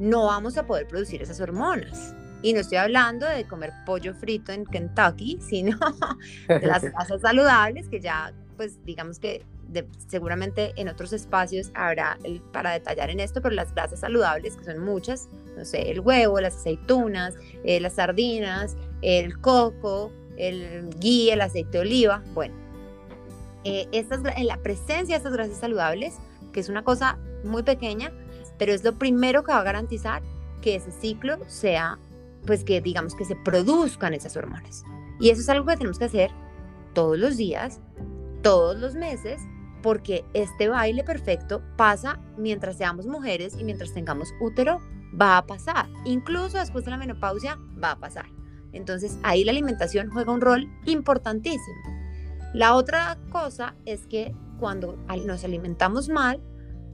no 0.00 0.26
vamos 0.26 0.58
a 0.58 0.66
poder 0.66 0.88
producir 0.88 1.22
esas 1.22 1.40
hormonas. 1.40 2.16
Y 2.42 2.52
no 2.52 2.58
estoy 2.58 2.78
hablando 2.78 3.26
de 3.28 3.46
comer 3.46 3.70
pollo 3.86 4.12
frito 4.12 4.50
en 4.50 4.66
Kentucky, 4.66 5.38
sino 5.40 5.78
de 6.48 6.58
las 6.66 6.82
grasas 6.92 7.20
saludables 7.20 7.88
que 7.88 8.00
ya, 8.00 8.34
pues 8.56 8.84
digamos 8.84 9.20
que 9.20 9.46
seguramente 10.06 10.72
en 10.76 10.88
otros 10.88 11.12
espacios 11.12 11.70
habrá 11.74 12.18
para 12.52 12.72
detallar 12.72 13.10
en 13.10 13.20
esto, 13.20 13.42
pero 13.42 13.54
las 13.54 13.74
grasas 13.74 14.00
saludables, 14.00 14.56
que 14.56 14.64
son 14.64 14.84
muchas, 14.84 15.28
no 15.56 15.64
sé, 15.64 15.90
el 15.90 16.00
huevo, 16.00 16.40
las 16.40 16.56
aceitunas, 16.56 17.34
eh, 17.64 17.80
las 17.80 17.94
sardinas, 17.94 18.76
el 19.02 19.38
coco, 19.40 20.12
el 20.36 20.90
ghee, 21.00 21.30
el 21.30 21.40
aceite 21.40 21.72
de 21.72 21.78
oliva, 21.80 22.22
bueno, 22.34 22.54
eh, 23.64 23.88
estas, 23.92 24.20
en 24.36 24.46
la 24.46 24.56
presencia 24.58 25.14
de 25.14 25.16
estas 25.16 25.32
grasas 25.32 25.58
saludables, 25.58 26.14
que 26.52 26.60
es 26.60 26.68
una 26.68 26.84
cosa 26.84 27.18
muy 27.44 27.62
pequeña, 27.62 28.12
pero 28.58 28.72
es 28.72 28.84
lo 28.84 28.94
primero 28.94 29.44
que 29.44 29.52
va 29.52 29.58
a 29.58 29.64
garantizar 29.64 30.22
que 30.62 30.76
ese 30.76 30.90
ciclo 30.90 31.38
sea, 31.46 31.98
pues 32.46 32.64
que 32.64 32.80
digamos 32.80 33.14
que 33.14 33.24
se 33.24 33.36
produzcan 33.36 34.14
esas 34.14 34.36
hormonas. 34.36 34.84
Y 35.20 35.30
eso 35.30 35.40
es 35.40 35.48
algo 35.48 35.66
que 35.66 35.76
tenemos 35.76 35.98
que 35.98 36.06
hacer 36.06 36.30
todos 36.94 37.18
los 37.18 37.36
días, 37.36 37.80
todos 38.42 38.78
los 38.78 38.94
meses, 38.94 39.40
porque 39.82 40.24
este 40.34 40.68
baile 40.68 41.04
perfecto 41.04 41.62
pasa 41.76 42.18
mientras 42.36 42.76
seamos 42.76 43.06
mujeres 43.06 43.56
y 43.58 43.64
mientras 43.64 43.92
tengamos 43.92 44.32
útero, 44.40 44.80
va 45.18 45.38
a 45.38 45.46
pasar. 45.46 45.88
Incluso 46.04 46.58
después 46.58 46.84
de 46.84 46.90
la 46.90 46.96
menopausia, 46.96 47.58
va 47.82 47.92
a 47.92 47.98
pasar. 47.98 48.26
Entonces 48.72 49.18
ahí 49.22 49.44
la 49.44 49.52
alimentación 49.52 50.10
juega 50.10 50.32
un 50.32 50.40
rol 50.40 50.68
importantísimo. 50.84 51.76
La 52.54 52.74
otra 52.74 53.18
cosa 53.30 53.74
es 53.84 54.06
que 54.06 54.34
cuando 54.58 54.96
nos 55.24 55.44
alimentamos 55.44 56.08
mal, 56.08 56.40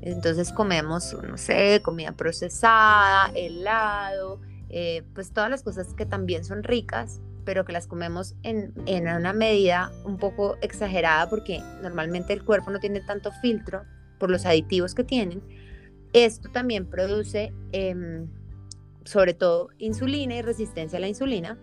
entonces 0.03 0.53
comemos, 0.53 1.17
no 1.27 1.39
sé, 1.39 1.81
comida 1.83 2.13
procesada, 2.13 3.31
helado, 3.35 4.41
eh, 4.69 5.03
pues 5.15 5.33
todas 5.33 5.49
las 5.49 5.63
cosas 5.63 5.95
que 5.95 6.05
también 6.05 6.45
son 6.45 6.63
ricas, 6.63 7.21
pero 7.45 7.65
que 7.65 7.73
las 7.73 7.87
comemos 7.87 8.35
en, 8.43 8.73
una 8.87 9.33
medida 9.33 9.93
un 10.05 10.19
poco 10.19 10.57
exagerada 10.61 11.29
porque 11.29 11.61
normalmente 11.83 12.33
el 12.33 12.45
cuerpo 12.45 12.71
no 12.71 12.81
tiene 12.81 13.01
tanto 13.01 13.33
filtro 13.33 13.85
por 14.19 14.31
los 14.31 14.47
aditivos 14.47 14.95
que 14.95 15.05
tienen. 15.05 15.43
Esto 16.13 16.49
también 16.51 16.87
produce 16.87 17.53
em, 17.73 18.29
sobre 19.05 19.35
todo 19.35 19.69
insulina 19.79 20.37
y 20.37 20.43
resistencia 20.43 20.99
a 20.99 21.01
la 21.01 21.09
insulina. 21.09 21.59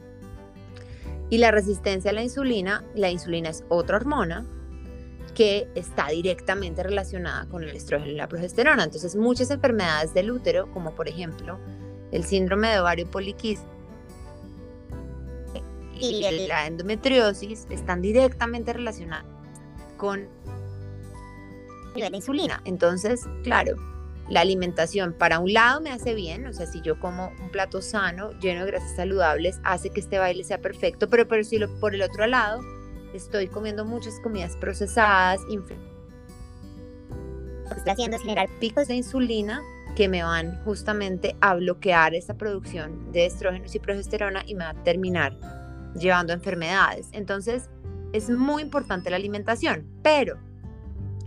Y 1.29 1.37
la 1.37 1.51
resistencia 1.51 2.11
a 2.11 2.13
la 2.13 2.23
insulina, 2.23 2.83
la 2.93 3.09
insulina 3.09 3.49
es 3.49 3.63
otra 3.69 3.95
hormona 3.95 4.45
que 5.33 5.69
está 5.75 6.09
directamente 6.09 6.83
relacionada 6.83 7.47
con 7.47 7.63
el 7.63 7.73
estrógeno 7.73 8.11
y 8.11 8.15
la 8.15 8.27
progesterona. 8.27 8.83
Entonces, 8.83 9.15
muchas 9.15 9.49
enfermedades 9.49 10.13
del 10.13 10.29
útero, 10.29 10.69
como 10.73 10.93
por 10.93 11.07
ejemplo 11.07 11.57
el 12.11 12.25
síndrome 12.25 12.67
de 12.67 12.81
ovario 12.81 13.09
poliquístico 13.09 13.80
y 16.01 16.47
la 16.47 16.67
endometriosis, 16.67 17.67
están 17.69 18.01
directamente 18.01 18.73
relacionadas 18.73 19.25
con 19.97 20.27
la 21.95 22.15
insulina. 22.15 22.61
Entonces, 22.65 23.21
claro, 23.43 23.75
la 24.29 24.41
alimentación 24.41 25.13
para 25.13 25.39
un 25.39 25.53
lado 25.53 25.81
me 25.81 25.91
hace 25.91 26.13
bien, 26.13 26.47
o 26.47 26.53
sea, 26.53 26.65
si 26.65 26.81
yo 26.81 26.99
como 26.99 27.31
un 27.41 27.49
plato 27.49 27.81
sano, 27.81 28.31
lleno 28.39 28.65
de 28.65 28.71
grasas 28.71 28.95
saludables, 28.95 29.59
hace 29.63 29.89
que 29.89 29.99
este 29.99 30.19
baile 30.19 30.43
sea 30.43 30.59
perfecto, 30.59 31.09
pero, 31.09 31.27
pero 31.27 31.43
si 31.43 31.57
lo, 31.57 31.69
por 31.79 31.93
el 31.93 32.01
otro 32.01 32.25
lado 32.27 32.61
estoy 33.13 33.47
comiendo 33.47 33.83
muchas 33.83 34.19
comidas 34.21 34.55
procesadas, 34.55 35.41
lo 35.49 35.65
que 35.65 35.75
estoy 37.75 37.91
haciendo 37.91 38.17
es 38.17 38.23
generar 38.23 38.49
picos 38.59 38.87
de 38.87 38.95
insulina 38.95 39.61
que 39.95 40.07
me 40.07 40.23
van 40.23 40.63
justamente 40.63 41.35
a 41.41 41.55
bloquear 41.55 42.15
esa 42.15 42.35
producción 42.35 43.11
de 43.11 43.25
estrógenos 43.25 43.75
y 43.75 43.79
progesterona 43.79 44.43
y 44.45 44.55
me 44.55 44.63
va 44.63 44.69
a 44.69 44.83
terminar 44.83 45.37
llevando 45.95 46.33
enfermedades. 46.33 47.09
Entonces, 47.11 47.69
es 48.13 48.29
muy 48.29 48.61
importante 48.63 49.09
la 49.09 49.15
alimentación, 49.15 49.87
pero 50.03 50.37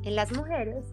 en 0.03 0.15
las 0.15 0.33
mujeres 0.37 0.85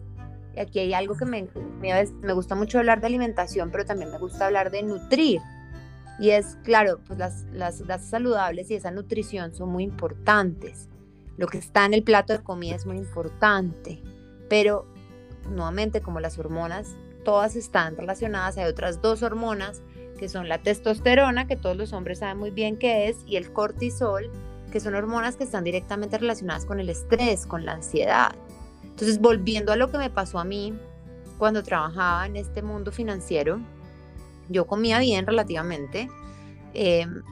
y 0.54 0.60
aquí 0.60 0.78
hay 0.80 0.94
algo 0.94 1.16
que 1.16 1.24
me, 1.24 1.48
me, 1.80 2.32
gusta 2.32 2.54
mucho 2.54 2.78
hablar 2.78 3.00
de 3.00 3.06
alimentación, 3.06 3.70
pero 3.70 3.84
también 3.84 4.10
me 4.10 4.18
gusta 4.18 4.46
hablar 4.46 4.70
de 4.70 4.82
nutrir. 4.82 5.40
Y 6.18 6.30
es, 6.30 6.58
claro, 6.62 7.00
pues 7.06 7.18
las, 7.18 7.44
las 7.52 7.82
grasas 7.82 8.10
saludables 8.10 8.70
y 8.70 8.74
esa 8.74 8.90
nutrición 8.90 9.52
son 9.54 9.70
muy 9.70 9.84
importantes. 9.84 10.88
Lo 11.38 11.46
que 11.46 11.58
está 11.58 11.86
en 11.86 11.94
el 11.94 12.02
plato 12.02 12.34
de 12.34 12.42
comida 12.42 12.76
es 12.76 12.84
muy 12.84 12.98
importante. 12.98 14.02
Pero, 14.50 14.86
nuevamente, 15.48 16.02
como 16.02 16.20
las 16.20 16.38
hormonas, 16.38 16.94
todas 17.24 17.56
están 17.56 17.96
relacionadas. 17.96 18.58
Hay 18.58 18.66
otras 18.66 19.00
dos 19.00 19.22
hormonas, 19.22 19.82
que 20.22 20.28
son 20.28 20.48
la 20.48 20.58
testosterona, 20.58 21.48
que 21.48 21.56
todos 21.56 21.76
los 21.76 21.92
hombres 21.92 22.20
saben 22.20 22.38
muy 22.38 22.52
bien 22.52 22.76
qué 22.76 23.08
es, 23.08 23.16
y 23.26 23.34
el 23.34 23.52
cortisol, 23.52 24.30
que 24.70 24.78
son 24.78 24.94
hormonas 24.94 25.34
que 25.34 25.42
están 25.42 25.64
directamente 25.64 26.16
relacionadas 26.16 26.64
con 26.64 26.78
el 26.78 26.88
estrés, 26.90 27.44
con 27.44 27.64
la 27.64 27.72
ansiedad. 27.72 28.30
Entonces, 28.84 29.20
volviendo 29.20 29.72
a 29.72 29.76
lo 29.76 29.90
que 29.90 29.98
me 29.98 30.10
pasó 30.10 30.38
a 30.38 30.44
mí 30.44 30.78
cuando 31.38 31.64
trabajaba 31.64 32.24
en 32.26 32.36
este 32.36 32.62
mundo 32.62 32.92
financiero, 32.92 33.58
yo 34.48 34.64
comía 34.68 35.00
bien 35.00 35.26
relativamente, 35.26 36.08
em, 36.72 37.24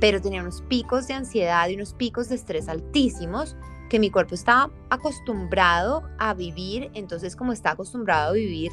pero 0.00 0.22
tenía 0.22 0.40
unos 0.40 0.62
picos 0.62 1.08
de 1.08 1.12
ansiedad 1.12 1.68
y 1.68 1.74
unos 1.74 1.92
picos 1.92 2.30
de 2.30 2.36
estrés 2.36 2.70
altísimos 2.70 3.54
que 3.90 3.98
mi 3.98 4.10
cuerpo 4.10 4.34
estaba 4.34 4.70
acostumbrado 4.88 6.04
a 6.18 6.32
vivir, 6.32 6.90
entonces 6.94 7.36
como 7.36 7.52
está 7.52 7.72
acostumbrado 7.72 8.30
a 8.30 8.32
vivir, 8.32 8.72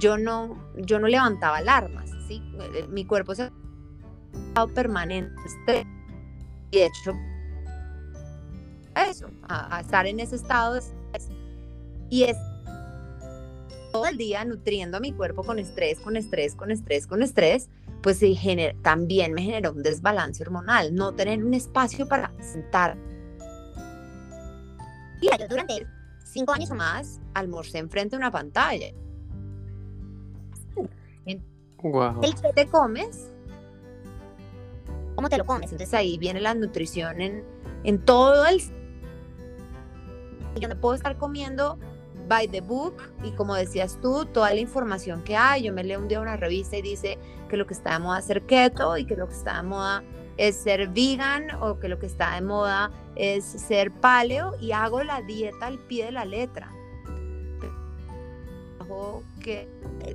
yo 0.00 0.18
no, 0.18 0.58
yo 0.74 0.98
no 0.98 1.06
levantaba 1.06 1.58
alarmas, 1.58 2.15
Eh, 2.34 2.86
mi 2.88 3.04
cuerpo 3.04 3.34
se 3.34 3.44
ha 3.44 3.52
estado 4.48 4.68
permanente 4.68 5.86
y 6.70 6.78
de 6.78 6.86
hecho 6.86 7.12
eso, 9.08 9.28
a, 9.48 9.76
a 9.76 9.80
estar 9.80 10.06
en 10.06 10.20
ese 10.20 10.36
estado 10.36 10.74
de 10.74 10.82
y 12.08 12.24
es 12.24 12.36
todo 13.92 14.06
el 14.06 14.16
día 14.16 14.44
nutriendo 14.44 14.98
a 14.98 15.00
mi 15.00 15.12
cuerpo 15.12 15.42
con 15.42 15.58
estrés, 15.58 15.98
con 16.00 16.16
estrés, 16.16 16.54
con 16.54 16.70
estrés, 16.70 17.06
con 17.06 17.22
estrés, 17.22 17.68
pues 18.02 18.20
también 18.82 19.32
me 19.32 19.42
genera 19.42 19.70
un 19.70 19.82
desbalance 19.82 20.42
hormonal, 20.42 20.94
no 20.94 21.14
tener 21.14 21.42
un 21.42 21.54
espacio 21.54 22.06
para 22.06 22.32
sentar. 22.40 22.96
Y 25.20 25.28
yo 25.38 25.48
durante 25.48 25.86
cinco 26.24 26.52
años 26.52 26.70
o 26.70 26.74
más 26.74 27.20
almorcé 27.34 27.78
enfrente 27.78 28.16
de 28.16 28.18
una 28.18 28.30
pantalla. 28.30 28.92
El 32.22 32.34
que 32.34 32.52
te 32.54 32.66
comes, 32.66 33.28
¿cómo 35.14 35.28
te 35.28 35.38
lo 35.38 35.44
comes? 35.44 35.72
Entonces 35.72 35.94
ahí 35.94 36.18
viene 36.18 36.40
la 36.40 36.54
nutrición 36.54 37.20
en, 37.20 37.44
en 37.84 38.04
todo 38.04 38.46
el... 38.46 38.60
Yo 40.60 40.68
me 40.68 40.76
puedo 40.76 40.94
estar 40.94 41.16
comiendo 41.18 41.78
by 42.28 42.48
the 42.48 42.60
book 42.60 42.94
y 43.22 43.30
como 43.32 43.54
decías 43.54 43.98
tú, 44.00 44.24
toda 44.26 44.52
la 44.52 44.60
información 44.60 45.22
que 45.22 45.36
hay. 45.36 45.64
Yo 45.64 45.72
me 45.72 45.84
leo 45.84 46.00
un 46.00 46.08
día 46.08 46.20
una 46.20 46.36
revista 46.36 46.76
y 46.76 46.82
dice 46.82 47.18
que 47.48 47.56
lo 47.56 47.66
que 47.66 47.74
está 47.74 47.92
de 47.92 47.98
moda 48.00 48.18
es 48.18 48.24
ser 48.24 48.42
keto 48.42 48.96
y 48.96 49.04
que 49.04 49.16
lo 49.16 49.28
que 49.28 49.34
está 49.34 49.56
de 49.56 49.68
moda 49.68 50.02
es 50.36 50.56
ser 50.56 50.88
vegan 50.88 51.50
o 51.60 51.78
que 51.78 51.88
lo 51.88 51.98
que 51.98 52.06
está 52.06 52.34
de 52.34 52.42
moda 52.42 52.90
es 53.14 53.44
ser 53.44 53.90
paleo 53.90 54.54
y 54.60 54.72
hago 54.72 55.02
la 55.02 55.22
dieta 55.22 55.66
al 55.66 55.78
pie 55.78 56.06
de 56.06 56.12
la 56.12 56.24
letra. 56.24 56.70
que 59.42 59.68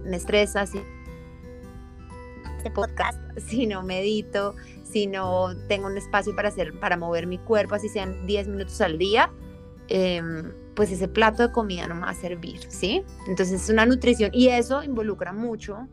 me 0.04 0.18
estresa 0.18 0.66
si 0.66 0.82
este 2.62 2.72
podcast, 2.72 3.20
si 3.38 3.68
no 3.68 3.84
medito, 3.84 4.56
si 4.84 5.08
no 5.08 5.56
tengo 5.68 5.88
un 5.88 5.98
espacio 5.98 6.36
para 6.36 6.50
hacer 6.50 6.80
para 6.80 6.98
mover 6.98 7.28
mi 7.28 7.38
cuerpo, 7.38 7.76
así 7.76 7.90
sean 7.90 8.26
10 8.28 8.48
minutos 8.48 8.80
al 8.82 8.98
día, 8.98 9.32
Em, 9.94 10.54
pues 10.74 10.90
ese 10.90 11.10
plato 11.10 11.46
de 11.46 11.52
comida 11.52 11.86
no 11.86 11.96
me 11.96 12.02
va 12.04 12.12
a 12.12 12.16
servir, 12.16 12.62
¿sí? 12.70 13.04
Entonces 13.28 13.64
es 13.64 13.70
una 13.70 13.86
nutrición 13.86 14.32
y 14.34 14.48
eso 14.48 14.84
involucra 14.84 15.34
mucho 15.34 15.86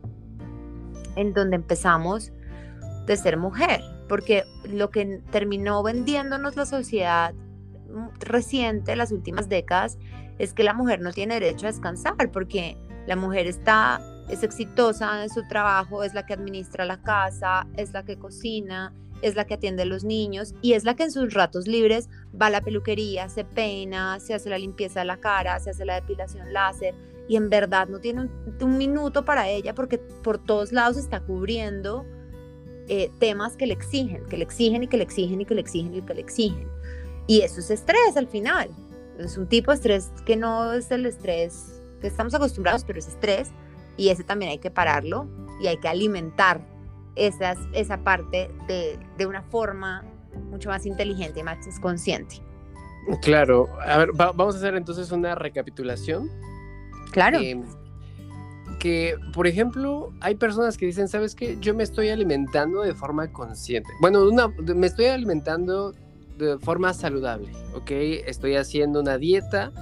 en 1.16 1.34
donde 1.34 1.56
empezamos 1.56 2.32
de 3.06 3.16
ser 3.16 3.38
mujer, 3.38 3.80
porque 4.08 4.44
lo 4.70 4.90
que 4.90 5.20
terminó 5.32 5.82
vendiéndonos 5.82 6.54
la 6.54 6.64
sociedad 6.64 7.34
reciente, 8.20 8.94
las 8.94 9.10
últimas 9.10 9.48
décadas, 9.48 9.98
es 10.38 10.52
que 10.52 10.62
la 10.62 10.74
mujer 10.74 11.00
no 11.00 11.12
tiene 11.12 11.40
derecho 11.40 11.66
a 11.66 11.70
descansar, 11.72 12.30
porque 12.30 12.76
la 13.08 13.16
mujer 13.16 13.48
está, 13.48 14.00
es 14.28 14.42
exitosa 14.42 15.22
en 15.22 15.30
su 15.30 15.46
trabajo, 15.48 16.02
es 16.02 16.14
la 16.14 16.26
que 16.26 16.34
administra 16.34 16.84
la 16.84 17.00
casa, 17.02 17.66
es 17.76 17.92
la 17.92 18.04
que 18.04 18.18
cocina, 18.18 18.92
es 19.22 19.34
la 19.34 19.46
que 19.46 19.54
atiende 19.54 19.82
a 19.82 19.86
los 19.86 20.04
niños 20.04 20.54
y 20.62 20.74
es 20.74 20.84
la 20.84 20.94
que 20.94 21.04
en 21.04 21.10
sus 21.10 21.34
ratos 21.34 21.66
libres 21.66 22.08
va 22.40 22.46
a 22.46 22.50
la 22.50 22.60
peluquería, 22.60 23.28
se 23.28 23.44
peina, 23.44 24.20
se 24.20 24.34
hace 24.34 24.50
la 24.50 24.58
limpieza 24.58 25.00
de 25.00 25.06
la 25.06 25.16
cara, 25.16 25.58
se 25.60 25.70
hace 25.70 25.84
la 25.84 25.94
depilación 25.94 26.52
láser 26.52 26.94
y 27.28 27.36
en 27.36 27.50
verdad 27.50 27.88
no 27.88 28.00
tiene 28.00 28.28
un, 28.60 28.78
minuto 28.78 29.24
para 29.24 29.48
ella 29.48 29.74
porque 29.74 29.98
por 29.98 30.38
todos 30.38 30.72
lados 30.72 30.96
está 30.96 31.20
cubriendo 31.20 32.06
eh, 32.88 33.10
temas 33.18 33.56
que 33.56 33.66
le 33.66 33.74
exigen, 33.74 34.24
que 34.26 34.36
le 34.36 34.44
exigen 34.44 34.84
y 34.84 34.88
que 34.88 34.96
le 34.96 35.02
exigen 35.02 35.40
y 35.40 35.44
que 35.44 35.54
le 35.54 35.60
exigen 35.60 35.94
y 35.94 36.02
que 36.02 36.14
le 36.14 36.20
exigen. 36.20 36.68
Y 37.26 37.42
eso 37.42 37.60
es 37.60 37.70
estrés 37.70 38.16
al 38.16 38.28
final. 38.28 38.70
Es 39.18 39.36
un 39.36 39.46
tipo 39.46 39.70
de 39.70 39.76
estrés 39.76 40.10
que 40.24 40.36
no 40.36 40.72
es 40.72 40.90
el 40.90 41.04
estrés 41.04 41.82
que 42.00 42.06
estamos 42.06 42.34
acostumbrados, 42.34 42.84
pero 42.84 42.98
es 42.98 43.08
estrés 43.08 43.50
y 43.98 44.08
ese 44.08 44.24
también 44.24 44.52
hay 44.52 44.58
que 44.58 44.70
pararlo 44.70 45.28
y 45.60 45.66
hay 45.66 45.76
que 45.76 45.88
alimentar 45.88 46.62
esas, 47.16 47.58
esa 47.74 47.98
parte 48.04 48.50
de, 48.66 48.98
de 49.18 49.26
una 49.26 49.42
forma 49.42 50.04
mucho 50.50 50.70
más 50.70 50.86
inteligente 50.86 51.40
y 51.40 51.42
más 51.42 51.58
consciente. 51.80 52.36
Claro, 53.22 53.68
a 53.80 53.98
ver, 53.98 54.10
vamos 54.14 54.54
a 54.54 54.58
hacer 54.58 54.74
entonces 54.74 55.10
una 55.12 55.34
recapitulación. 55.34 56.30
Claro. 57.10 57.38
Eh, 57.40 57.60
que, 58.78 59.16
por 59.34 59.46
ejemplo, 59.46 60.12
hay 60.20 60.36
personas 60.36 60.76
que 60.76 60.86
dicen, 60.86 61.08
¿sabes 61.08 61.34
qué? 61.34 61.56
Yo 61.60 61.74
me 61.74 61.82
estoy 61.82 62.10
alimentando 62.10 62.82
de 62.82 62.94
forma 62.94 63.32
consciente. 63.32 63.90
Bueno, 64.00 64.28
una, 64.28 64.48
me 64.48 64.86
estoy 64.86 65.06
alimentando 65.06 65.94
de 66.36 66.58
forma 66.58 66.94
saludable, 66.94 67.50
¿ok? 67.74 67.90
Estoy 68.26 68.54
haciendo 68.54 69.00
una 69.00 69.18
dieta 69.18 69.72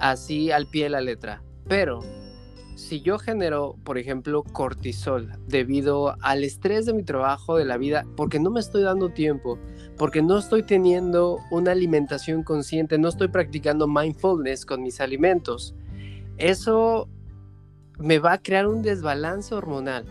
así 0.00 0.50
al 0.50 0.66
pie 0.66 0.84
de 0.84 0.90
la 0.90 1.00
letra. 1.00 1.42
Pero 1.68 2.00
si 2.76 3.00
yo 3.00 3.18
genero, 3.18 3.74
por 3.84 3.96
ejemplo, 3.96 4.42
cortisol 4.44 5.32
debido 5.48 6.14
al 6.20 6.44
estrés 6.44 6.84
de 6.84 6.92
mi 6.92 7.02
trabajo, 7.02 7.56
de 7.56 7.64
la 7.64 7.78
vida, 7.78 8.04
porque 8.16 8.38
no 8.38 8.50
me 8.50 8.60
estoy 8.60 8.82
dando 8.82 9.08
tiempo, 9.08 9.58
porque 9.96 10.20
no 10.20 10.36
estoy 10.36 10.62
teniendo 10.62 11.38
una 11.50 11.72
alimentación 11.72 12.42
consciente, 12.42 12.98
no 12.98 13.08
estoy 13.08 13.28
practicando 13.28 13.88
mindfulness 13.88 14.66
con 14.66 14.82
mis 14.82 15.00
alimentos, 15.00 15.74
eso 16.36 17.08
me 17.98 18.18
va 18.18 18.34
a 18.34 18.42
crear 18.42 18.66
un 18.66 18.82
desbalance 18.82 19.54
hormonal, 19.54 20.04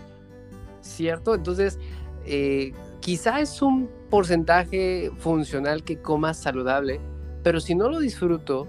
¿cierto? 0.82 1.36
Entonces, 1.36 1.78
eh, 2.26 2.74
quizá 3.00 3.42
es 3.42 3.62
un 3.62 3.92
porcentaje 4.10 5.12
funcional 5.20 5.84
que 5.84 6.02
coma 6.02 6.34
saludable, 6.34 7.00
pero 7.44 7.60
si 7.60 7.76
no 7.76 7.90
lo 7.90 8.00
disfruto, 8.00 8.68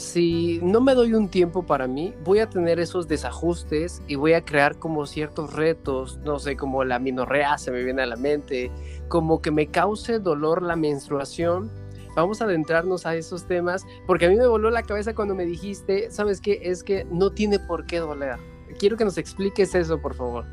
si 0.00 0.60
no 0.62 0.80
me 0.80 0.94
doy 0.94 1.12
un 1.12 1.28
tiempo 1.28 1.66
para 1.66 1.86
mí, 1.86 2.14
voy 2.24 2.38
a 2.38 2.48
tener 2.48 2.80
esos 2.80 3.06
desajustes 3.06 4.00
y 4.08 4.14
voy 4.14 4.32
a 4.32 4.42
crear 4.42 4.78
como 4.78 5.04
ciertos 5.06 5.52
retos, 5.52 6.18
no 6.24 6.38
sé, 6.38 6.56
como 6.56 6.84
la 6.84 6.98
minorrea 6.98 7.58
se 7.58 7.70
me 7.70 7.84
viene 7.84 8.02
a 8.02 8.06
la 8.06 8.16
mente, 8.16 8.70
como 9.08 9.42
que 9.42 9.50
me 9.50 9.66
cause 9.66 10.18
dolor 10.18 10.62
la 10.62 10.74
menstruación. 10.74 11.70
Vamos 12.16 12.40
a 12.40 12.44
adentrarnos 12.44 13.04
a 13.04 13.14
esos 13.14 13.46
temas, 13.46 13.84
porque 14.06 14.24
a 14.24 14.30
mí 14.30 14.36
me 14.36 14.46
voló 14.46 14.70
la 14.70 14.82
cabeza 14.82 15.14
cuando 15.14 15.34
me 15.34 15.44
dijiste, 15.44 16.10
¿sabes 16.10 16.40
qué? 16.40 16.60
Es 16.62 16.82
que 16.82 17.04
no 17.10 17.30
tiene 17.30 17.58
por 17.58 17.84
qué 17.84 17.98
doler. 17.98 18.36
Quiero 18.78 18.96
que 18.96 19.04
nos 19.04 19.18
expliques 19.18 19.74
eso, 19.74 20.00
por 20.00 20.14
favor. 20.14 20.46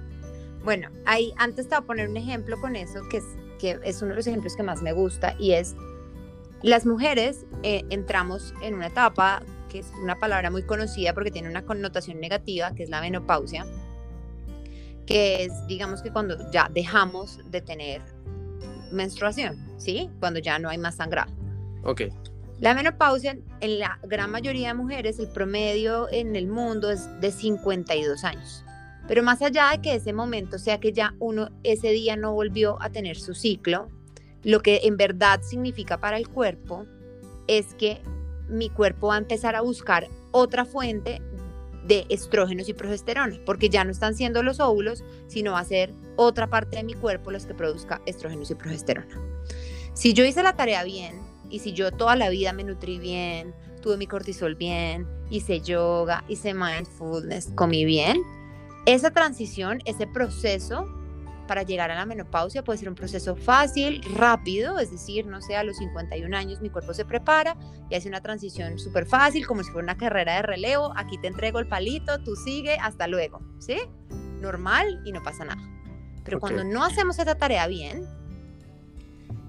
Bueno, 0.65 0.89
ahí 1.05 1.33
antes 1.37 1.69
te 1.69 1.75
voy 1.75 1.83
a 1.83 1.87
poner 1.87 2.09
un 2.09 2.17
ejemplo 2.17 2.59
con 2.59 2.75
eso, 2.75 2.99
que 3.09 3.17
es, 3.17 3.25
que 3.59 3.79
es 3.83 4.01
uno 4.01 4.09
de 4.09 4.17
los 4.17 4.27
ejemplos 4.27 4.57
que 4.57 4.63
más 4.63 4.81
me 4.81 4.91
gusta, 4.91 5.35
y 5.39 5.53
es 5.53 5.73
las 6.63 6.85
mujeres 6.85 7.45
eh, 7.63 7.83
entramos 7.89 8.53
en 8.61 8.75
una 8.75 8.87
etapa 8.87 9.43
que 9.69 9.79
es 9.79 9.91
una 10.01 10.15
palabra 10.15 10.49
muy 10.49 10.63
conocida 10.63 11.13
porque 11.13 11.31
tiene 11.31 11.49
una 11.49 11.63
connotación 11.63 12.19
negativa, 12.19 12.73
que 12.73 12.83
es 12.83 12.89
la 12.89 13.01
menopausia, 13.01 13.65
que 15.05 15.45
es, 15.45 15.67
digamos 15.67 16.01
que 16.01 16.11
cuando 16.11 16.49
ya 16.51 16.69
dejamos 16.73 17.39
de 17.51 17.61
tener 17.61 18.01
menstruación, 18.91 19.57
¿sí? 19.77 20.09
Cuando 20.19 20.39
ya 20.39 20.59
no 20.59 20.69
hay 20.69 20.77
más 20.77 20.95
sangrado. 20.95 21.31
Ok. 21.83 22.03
La 22.59 22.73
menopausia, 22.73 23.37
en 23.59 23.79
la 23.79 23.99
gran 24.03 24.31
mayoría 24.31 24.69
de 24.69 24.73
mujeres, 24.73 25.19
el 25.19 25.27
promedio 25.27 26.07
en 26.11 26.35
el 26.35 26.47
mundo 26.47 26.89
es 26.89 27.07
de 27.21 27.31
52 27.31 28.23
años. 28.23 28.63
Pero 29.07 29.23
más 29.23 29.41
allá 29.41 29.69
de 29.71 29.81
que 29.81 29.95
ese 29.95 30.11
momento 30.11 30.57
sea 30.57 30.79
que 30.79 30.91
ya 30.91 31.13
uno 31.19 31.49
ese 31.63 31.91
día 31.91 32.17
no 32.17 32.33
volvió 32.33 32.81
a 32.81 32.89
tener 32.89 33.15
su 33.17 33.33
ciclo, 33.35 33.89
lo 34.43 34.61
que 34.61 34.81
en 34.83 34.97
verdad 34.97 35.41
significa 35.41 35.99
para 35.99 36.17
el 36.17 36.27
cuerpo 36.27 36.85
es 37.47 37.73
que 37.75 38.01
mi 38.49 38.69
cuerpo 38.69 39.07
va 39.07 39.15
a 39.15 39.19
empezar 39.19 39.55
a 39.55 39.61
buscar 39.61 40.07
otra 40.31 40.65
fuente 40.65 41.21
de 41.85 42.05
estrógenos 42.09 42.67
y 42.67 42.73
progesterona, 42.73 43.39
porque 43.45 43.69
ya 43.69 43.83
no 43.83 43.91
están 43.91 44.13
siendo 44.13 44.43
los 44.43 44.59
óvulos, 44.59 45.03
sino 45.27 45.53
va 45.53 45.59
a 45.59 45.65
ser 45.65 45.93
otra 46.17 46.47
parte 46.47 46.77
de 46.77 46.83
mi 46.83 46.93
cuerpo 46.93 47.31
los 47.31 47.45
que 47.45 47.53
produzca 47.53 48.01
estrógenos 48.05 48.51
y 48.51 48.55
progesterona. 48.55 49.15
Si 49.93 50.13
yo 50.13 50.25
hice 50.25 50.43
la 50.43 50.55
tarea 50.55 50.83
bien 50.83 51.19
y 51.49 51.59
si 51.59 51.73
yo 51.73 51.91
toda 51.91 52.15
la 52.15 52.29
vida 52.29 52.51
me 52.51 52.63
nutrí 52.63 52.99
bien, 52.99 53.53
tuve 53.81 53.97
mi 53.97 54.05
cortisol 54.05 54.55
bien, 54.55 55.07
hice 55.29 55.61
yoga, 55.61 56.23
hice 56.27 56.53
mindfulness, 56.53 57.51
comí 57.55 57.85
bien, 57.85 58.21
esa 58.85 59.11
transición, 59.11 59.79
ese 59.85 60.07
proceso 60.07 60.87
para 61.47 61.63
llegar 61.63 61.89
a 61.89 61.95
la 61.95 62.05
menopausia 62.05 62.63
puede 62.63 62.79
ser 62.79 62.89
un 62.89 62.95
proceso 62.95 63.35
fácil, 63.35 64.03
rápido, 64.15 64.79
es 64.79 64.91
decir, 64.91 65.25
no 65.25 65.41
sé, 65.41 65.55
a 65.55 65.63
los 65.63 65.77
51 65.77 66.35
años 66.35 66.61
mi 66.61 66.69
cuerpo 66.69 66.93
se 66.93 67.05
prepara 67.05 67.57
y 67.89 67.95
hace 67.95 68.07
una 68.07 68.21
transición 68.21 68.77
súper 68.77 69.05
fácil, 69.05 69.47
como 69.47 69.63
si 69.63 69.71
fuera 69.71 69.85
una 69.85 69.97
carrera 69.97 70.35
de 70.35 70.41
relevo, 70.43 70.93
aquí 70.95 71.17
te 71.17 71.27
entrego 71.27 71.59
el 71.59 71.67
palito, 71.67 72.19
tú 72.19 72.35
sigue, 72.35 72.77
hasta 72.77 73.07
luego, 73.07 73.41
¿sí? 73.59 73.77
Normal 74.41 75.01
y 75.05 75.11
no 75.11 75.23
pasa 75.23 75.45
nada. 75.45 75.61
Pero 76.23 76.39
cuando 76.39 76.63
no 76.63 76.83
hacemos 76.83 77.17
esta 77.19 77.35
tarea 77.35 77.67
bien, 77.67 78.05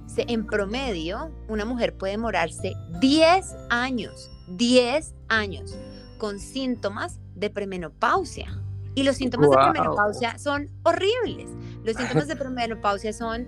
se, 0.07 0.25
en 0.29 0.47
promedio, 0.47 1.33
una 1.49 1.65
mujer 1.65 1.97
puede 1.97 2.13
demorarse 2.13 2.75
10 3.01 3.57
años, 3.69 4.31
10 4.47 5.15
años, 5.29 5.77
con 6.19 6.39
síntomas 6.39 7.19
de 7.35 7.51
premenopausia. 7.51 8.63
Y 8.99 9.05
los 9.05 9.15
síntomas 9.15 9.51
de 9.51 9.57
premenopausia 9.57 10.39
son 10.41 10.69
horribles. 10.83 11.49
Los 11.85 11.95
síntomas 11.95 12.27
de 12.27 12.35
premenopausia 12.35 13.13
son, 13.13 13.47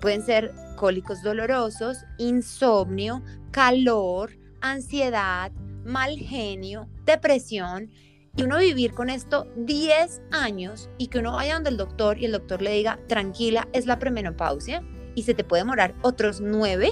pueden 0.00 0.24
ser 0.24 0.54
cólicos 0.76 1.22
dolorosos, 1.22 1.98
insomnio, 2.16 3.22
calor, 3.50 4.30
ansiedad, 4.62 5.52
mal 5.84 6.16
genio, 6.16 6.88
depresión. 7.04 7.90
Y 8.36 8.44
uno 8.44 8.56
vivir 8.56 8.94
con 8.94 9.10
esto 9.10 9.46
10 9.56 10.22
años 10.30 10.88
y 10.96 11.08
que 11.08 11.18
uno 11.18 11.32
vaya 11.32 11.52
donde 11.52 11.68
el 11.68 11.76
doctor 11.76 12.16
y 12.16 12.24
el 12.24 12.32
doctor 12.32 12.62
le 12.62 12.72
diga, 12.72 12.98
tranquila, 13.06 13.68
es 13.74 13.84
la 13.84 13.98
premenopausia 13.98 14.82
y 15.14 15.24
se 15.24 15.34
te 15.34 15.44
puede 15.44 15.60
demorar 15.60 15.94
otros 16.00 16.40
9. 16.40 16.90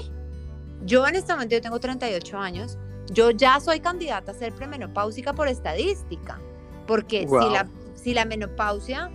Yo 0.85 1.07
en 1.07 1.15
este 1.15 1.33
momento 1.33 1.55
yo 1.55 1.61
tengo 1.61 1.79
38 1.79 2.37
años, 2.37 2.77
yo 3.11 3.31
ya 3.31 3.59
soy 3.59 3.79
candidata 3.79 4.31
a 4.31 4.35
ser 4.35 4.53
premenopáusica 4.53 5.33
por 5.33 5.47
estadística, 5.47 6.39
porque 6.85 7.21
si 7.21 7.49
la 7.51 7.67
si 8.05 8.13
la 8.13 8.25
menopausia 8.25 9.09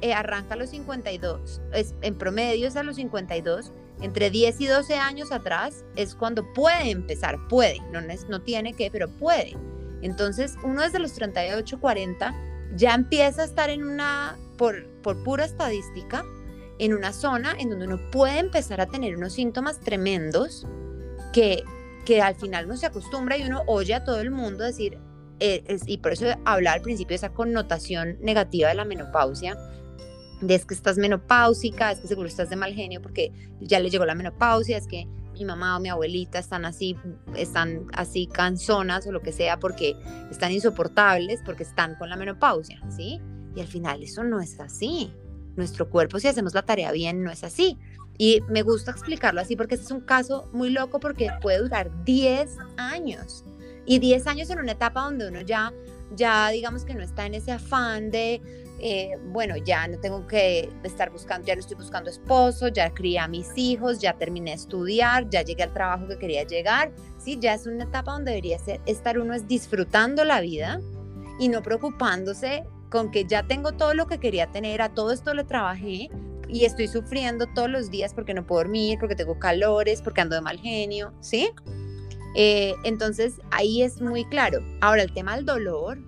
eh, 0.00 0.14
arranca 0.14 0.54
a 0.54 0.56
los 0.56 0.70
52, 0.70 1.60
es, 1.74 1.94
en 2.00 2.16
promedio 2.16 2.68
es 2.68 2.76
a 2.76 2.82
los 2.82 2.96
52, 2.96 3.70
entre 4.00 4.30
10 4.30 4.62
y 4.62 4.66
12 4.66 4.94
años 4.94 5.30
atrás 5.30 5.84
es 5.94 6.14
cuando 6.14 6.50
puede 6.54 6.90
empezar, 6.90 7.36
puede, 7.50 7.76
no, 7.92 8.40
tiene 8.40 8.72
que, 8.72 8.90
pero 8.90 9.10
puede. 9.10 9.58
Entonces, 10.00 10.56
uno 10.64 10.80
desde 10.80 11.00
los 11.00 11.12
38, 11.12 11.78
40 11.78 12.34
ya 12.76 12.94
empieza 12.94 13.42
a 13.42 13.44
estar 13.44 13.68
en 13.68 13.84
una, 13.84 14.38
por, 14.56 14.88
por 15.02 15.22
pura 15.22 15.44
estadística, 15.44 16.24
en 16.78 16.94
una 16.94 17.12
zona 17.12 17.54
en 17.58 17.68
donde 17.68 17.88
uno 17.88 18.00
puede 18.10 18.38
empezar 18.38 18.80
a 18.80 18.86
tener 18.86 19.18
unos 19.18 19.34
síntomas 19.34 19.80
tremendos 19.80 20.66
que, 21.34 21.62
que 22.06 22.22
al 22.22 22.36
final 22.36 22.64
uno 22.64 22.78
se 22.78 22.86
acostumbra 22.86 23.36
y 23.36 23.42
uno 23.42 23.64
oye 23.66 23.92
a 23.92 24.02
todo 24.02 24.18
el 24.18 24.30
mundo 24.30 24.64
decir, 24.64 24.98
eh, 25.40 25.78
y 25.86 25.98
por 25.98 26.12
eso 26.12 26.26
hablaba 26.44 26.76
al 26.76 26.82
principio 26.82 27.10
de 27.10 27.16
esa 27.16 27.32
connotación 27.32 28.18
negativa 28.20 28.68
de 28.68 28.74
la 28.74 28.84
menopausia, 28.84 29.56
de 30.40 30.54
es 30.54 30.64
que 30.64 30.74
estás 30.74 30.96
menopáusica, 30.98 31.92
es 31.92 32.00
que 32.00 32.08
seguro 32.08 32.28
estás 32.28 32.50
de 32.50 32.56
mal 32.56 32.74
genio 32.74 33.02
porque 33.02 33.32
ya 33.60 33.78
le 33.80 33.90
llegó 33.90 34.04
la 34.04 34.14
menopausia, 34.14 34.78
es 34.78 34.86
que 34.86 35.06
mi 35.34 35.44
mamá 35.44 35.76
o 35.76 35.80
mi 35.80 35.88
abuelita 35.88 36.38
están 36.38 36.64
así, 36.64 36.96
están 37.36 37.86
así 37.94 38.26
canzonas 38.26 39.06
o 39.06 39.12
lo 39.12 39.20
que 39.20 39.32
sea 39.32 39.58
porque 39.58 39.96
están 40.30 40.52
insoportables, 40.52 41.40
porque 41.44 41.62
están 41.62 41.94
con 41.96 42.10
la 42.10 42.16
menopausia, 42.16 42.80
¿sí? 42.94 43.20
Y 43.54 43.60
al 43.60 43.66
final 43.66 44.02
eso 44.02 44.22
no 44.24 44.40
es 44.40 44.60
así. 44.60 45.12
Nuestro 45.56 45.88
cuerpo, 45.90 46.18
si 46.20 46.28
hacemos 46.28 46.54
la 46.54 46.62
tarea 46.62 46.92
bien, 46.92 47.22
no 47.22 47.30
es 47.30 47.42
así. 47.44 47.78
Y 48.18 48.42
me 48.48 48.62
gusta 48.62 48.90
explicarlo 48.90 49.40
así 49.40 49.56
porque 49.56 49.74
este 49.74 49.86
es 49.86 49.92
un 49.92 50.02
caso 50.02 50.48
muy 50.52 50.70
loco 50.70 51.00
porque 51.00 51.30
puede 51.40 51.58
durar 51.58 51.90
10 52.04 52.56
años. 52.76 53.44
Y 53.86 53.98
10 53.98 54.26
años 54.26 54.50
en 54.50 54.58
una 54.58 54.72
etapa 54.72 55.02
donde 55.02 55.28
uno 55.28 55.40
ya, 55.40 55.72
ya 56.14 56.48
digamos 56.50 56.84
que 56.84 56.94
no 56.94 57.02
está 57.02 57.26
en 57.26 57.34
ese 57.34 57.52
afán 57.52 58.10
de, 58.10 58.40
eh, 58.80 59.12
bueno, 59.26 59.56
ya 59.56 59.88
no 59.88 59.98
tengo 59.98 60.26
que 60.26 60.68
estar 60.84 61.10
buscando, 61.10 61.46
ya 61.46 61.54
no 61.54 61.60
estoy 61.60 61.76
buscando 61.76 62.10
esposo, 62.10 62.68
ya 62.68 62.92
crié 62.92 63.18
a 63.18 63.28
mis 63.28 63.48
hijos, 63.56 63.98
ya 63.98 64.16
terminé 64.16 64.50
de 64.50 64.56
estudiar, 64.56 65.28
ya 65.30 65.42
llegué 65.42 65.62
al 65.62 65.72
trabajo 65.72 66.08
que 66.08 66.18
quería 66.18 66.44
llegar, 66.44 66.92
¿sí? 67.18 67.38
Ya 67.40 67.54
es 67.54 67.66
una 67.66 67.84
etapa 67.84 68.12
donde 68.12 68.32
debería 68.32 68.58
ser, 68.58 68.80
estar 68.86 69.18
uno 69.18 69.34
es 69.34 69.46
disfrutando 69.48 70.24
la 70.24 70.40
vida 70.40 70.80
y 71.38 71.48
no 71.48 71.62
preocupándose 71.62 72.64
con 72.90 73.10
que 73.10 73.24
ya 73.24 73.44
tengo 73.46 73.72
todo 73.72 73.94
lo 73.94 74.06
que 74.06 74.18
quería 74.18 74.50
tener, 74.50 74.82
a 74.82 74.94
todo 74.94 75.12
esto 75.12 75.32
le 75.32 75.44
trabajé, 75.44 76.10
y 76.52 76.64
estoy 76.64 76.88
sufriendo 76.88 77.46
todos 77.54 77.70
los 77.70 77.90
días 77.90 78.12
porque 78.14 78.34
no 78.34 78.46
puedo 78.46 78.62
dormir, 78.62 78.98
porque 78.98 79.14
tengo 79.14 79.38
calores, 79.38 80.02
porque 80.02 80.20
ando 80.20 80.34
de 80.34 80.42
mal 80.42 80.58
genio, 80.58 81.12
¿sí? 81.20 81.50
Eh, 82.34 82.74
entonces 82.84 83.40
ahí 83.50 83.82
es 83.82 84.00
muy 84.00 84.24
claro. 84.26 84.60
Ahora 84.80 85.02
el 85.02 85.12
tema 85.12 85.36
del 85.36 85.44
dolor 85.44 85.98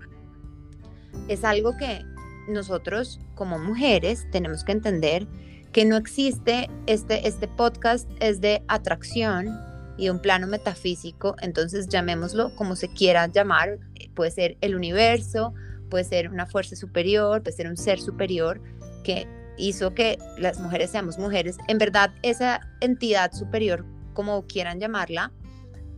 es 1.28 1.44
algo 1.44 1.76
que 1.76 2.04
nosotros 2.48 3.20
como 3.34 3.58
mujeres 3.58 4.26
tenemos 4.30 4.64
que 4.64 4.72
entender 4.72 5.26
que 5.72 5.84
no 5.84 5.96
existe, 5.96 6.68
este, 6.86 7.26
este 7.26 7.48
podcast 7.48 8.08
es 8.20 8.40
de 8.40 8.62
atracción 8.68 9.58
y 9.96 10.10
un 10.10 10.20
plano 10.20 10.46
metafísico, 10.46 11.34
entonces 11.40 11.88
llamémoslo 11.88 12.54
como 12.56 12.76
se 12.76 12.88
quiera 12.92 13.26
llamar, 13.26 13.78
puede 14.14 14.30
ser 14.30 14.56
el 14.60 14.74
universo, 14.74 15.54
puede 15.88 16.04
ser 16.04 16.30
una 16.30 16.46
fuerza 16.46 16.76
superior, 16.76 17.42
puede 17.42 17.56
ser 17.56 17.68
un 17.68 17.76
ser 17.76 18.00
superior 18.00 18.60
que 19.02 19.26
hizo 19.56 19.94
que 19.94 20.18
las 20.38 20.60
mujeres 20.60 20.90
seamos 20.90 21.18
mujeres. 21.18 21.56
En 21.68 21.78
verdad, 21.78 22.10
esa 22.22 22.60
entidad 22.80 23.32
superior, 23.32 23.84
como 24.12 24.46
quieran 24.46 24.80
llamarla, 24.80 25.32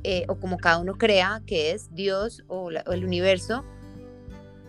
eh, 0.05 0.25
o 0.29 0.37
como 0.37 0.59
cada 0.59 0.79
uno 0.79 0.95
crea 0.95 1.43
que 1.47 1.73
es 1.73 1.95
Dios 1.95 2.45
o, 2.47 2.67
o 2.67 2.93
el 2.93 3.05
universo, 3.05 3.65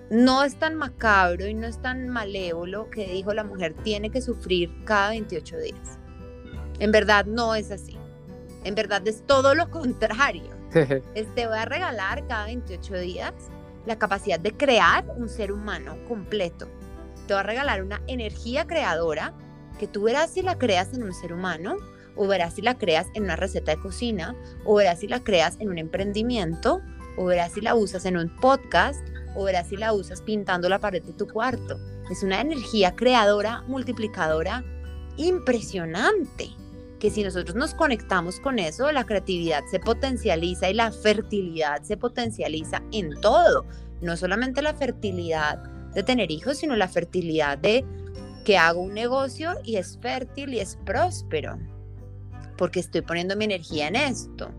no 0.10 0.44
es 0.44 0.56
tan 0.56 0.76
macabro 0.76 1.48
y 1.48 1.54
no 1.54 1.68
es 1.68 1.82
tan 1.82 2.10
malévolo 2.10 2.90
que 2.90 3.08
dijo 3.08 3.34
la 3.34 3.44
mujer 3.44 3.74
tiene 3.84 4.10
que 4.10 4.22
sufrir 4.22 4.72
cada 4.86 5.10
28 5.10 5.58
días. 5.58 6.00
En 6.80 6.92
verdad 6.92 7.26
no 7.26 7.56
es 7.56 7.72
así. 7.72 7.98
En 8.64 8.76
verdad 8.76 9.08
es 9.08 9.26
todo 9.26 9.56
lo 9.56 9.70
contrario. 9.70 10.56
Te 10.72 11.48
voy 11.48 11.58
a 11.58 11.66
regalar 11.66 12.28
cada 12.28 12.46
28 12.46 12.94
días 12.96 13.34
la 13.86 13.98
capacidad 13.98 14.40
de 14.40 14.52
crear 14.52 15.06
un 15.16 15.30
ser 15.30 15.52
humano 15.52 15.98
completo. 16.08 16.68
Te 17.28 17.34
voy 17.34 17.42
a 17.42 17.44
regalar 17.44 17.84
una 17.84 18.02
energía 18.08 18.66
creadora 18.66 19.34
que 19.80 19.88
tú 19.88 20.04
verás 20.04 20.32
si 20.32 20.42
la 20.42 20.58
creas 20.58 20.94
en 20.94 21.04
un 21.04 21.14
ser 21.14 21.34
humano, 21.34 21.78
o 22.16 22.28
verás 22.28 22.56
si 22.56 22.62
la 22.62 22.78
creas 22.78 23.08
en 23.14 23.24
una 23.24 23.36
receta 23.36 23.72
de 23.72 23.82
cocina, 23.82 24.36
o 24.66 24.76
verás 24.76 25.00
si 25.00 25.08
la 25.08 25.24
creas 25.24 25.58
en 25.60 25.70
un 25.70 25.78
emprendimiento, 25.78 26.82
o 27.18 27.26
verás 27.26 27.54
si 27.54 27.62
la 27.62 27.76
usas 27.76 28.06
en 28.06 28.18
un 28.18 28.30
podcast, 28.38 29.06
o 29.36 29.44
verás 29.44 29.68
si 29.68 29.78
la 29.78 29.94
usas 29.94 30.22
pintando 30.22 30.70
la 30.70 30.80
pared 30.80 31.04
de 31.04 31.14
tu 31.14 31.28
cuarto. 31.28 31.80
Es 32.10 32.24
una 32.24 32.42
energía 32.42 32.96
creadora, 32.96 33.64
multiplicadora 33.68 34.64
impresionante, 35.18 36.50
que 37.00 37.10
si 37.10 37.24
nosotros 37.24 37.56
nos 37.56 37.74
conectamos 37.74 38.40
con 38.40 38.60
eso, 38.60 38.92
la 38.92 39.06
creatividad 39.06 39.64
se 39.70 39.80
potencializa 39.80 40.70
y 40.70 40.74
la 40.74 40.92
fertilidad 40.92 41.84
se 41.84 41.98
potencializa 41.98 42.82
en 42.92 43.20
todo, 43.22 43.66
no 44.02 44.18
solamente 44.18 44.62
la 44.62 44.74
fertilidad 44.74 45.58
de 45.94 46.04
tener 46.04 46.32
hijos, 46.32 46.58
sino 46.58 46.76
la 46.76 46.88
fertilidad 46.88 47.58
de 47.58 47.86
que 48.44 48.58
hago 48.58 48.82
un 48.82 48.94
negocio 48.94 49.54
y 49.64 49.78
es 49.78 49.98
fértil 50.02 50.54
y 50.54 50.60
es 50.60 50.78
próspero, 50.86 51.58
porque 52.58 52.80
estoy 52.80 53.02
poniendo 53.02 53.36
mi 53.36 53.46
energía 53.46 53.88
en 53.88 53.96
esto. 53.96 54.52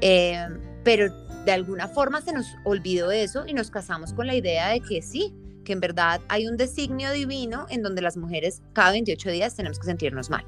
Eh, 0.00 0.46
pero 0.84 1.10
de 1.44 1.52
alguna 1.52 1.88
forma 1.88 2.20
se 2.20 2.32
nos 2.32 2.46
olvidó 2.64 3.10
eso 3.10 3.44
y 3.46 3.54
nos 3.54 3.70
casamos 3.70 4.12
con 4.12 4.26
la 4.26 4.34
idea 4.34 4.68
de 4.68 4.80
que 4.80 5.00
sí, 5.00 5.34
que 5.64 5.72
en 5.72 5.80
verdad 5.80 6.20
hay 6.28 6.46
un 6.46 6.56
designio 6.56 7.12
divino 7.12 7.66
en 7.70 7.82
donde 7.82 8.02
las 8.02 8.16
mujeres 8.16 8.62
cada 8.72 8.90
28 8.90 9.30
días 9.30 9.54
tenemos 9.54 9.78
que 9.78 9.86
sentirnos 9.86 10.30
mal. 10.30 10.44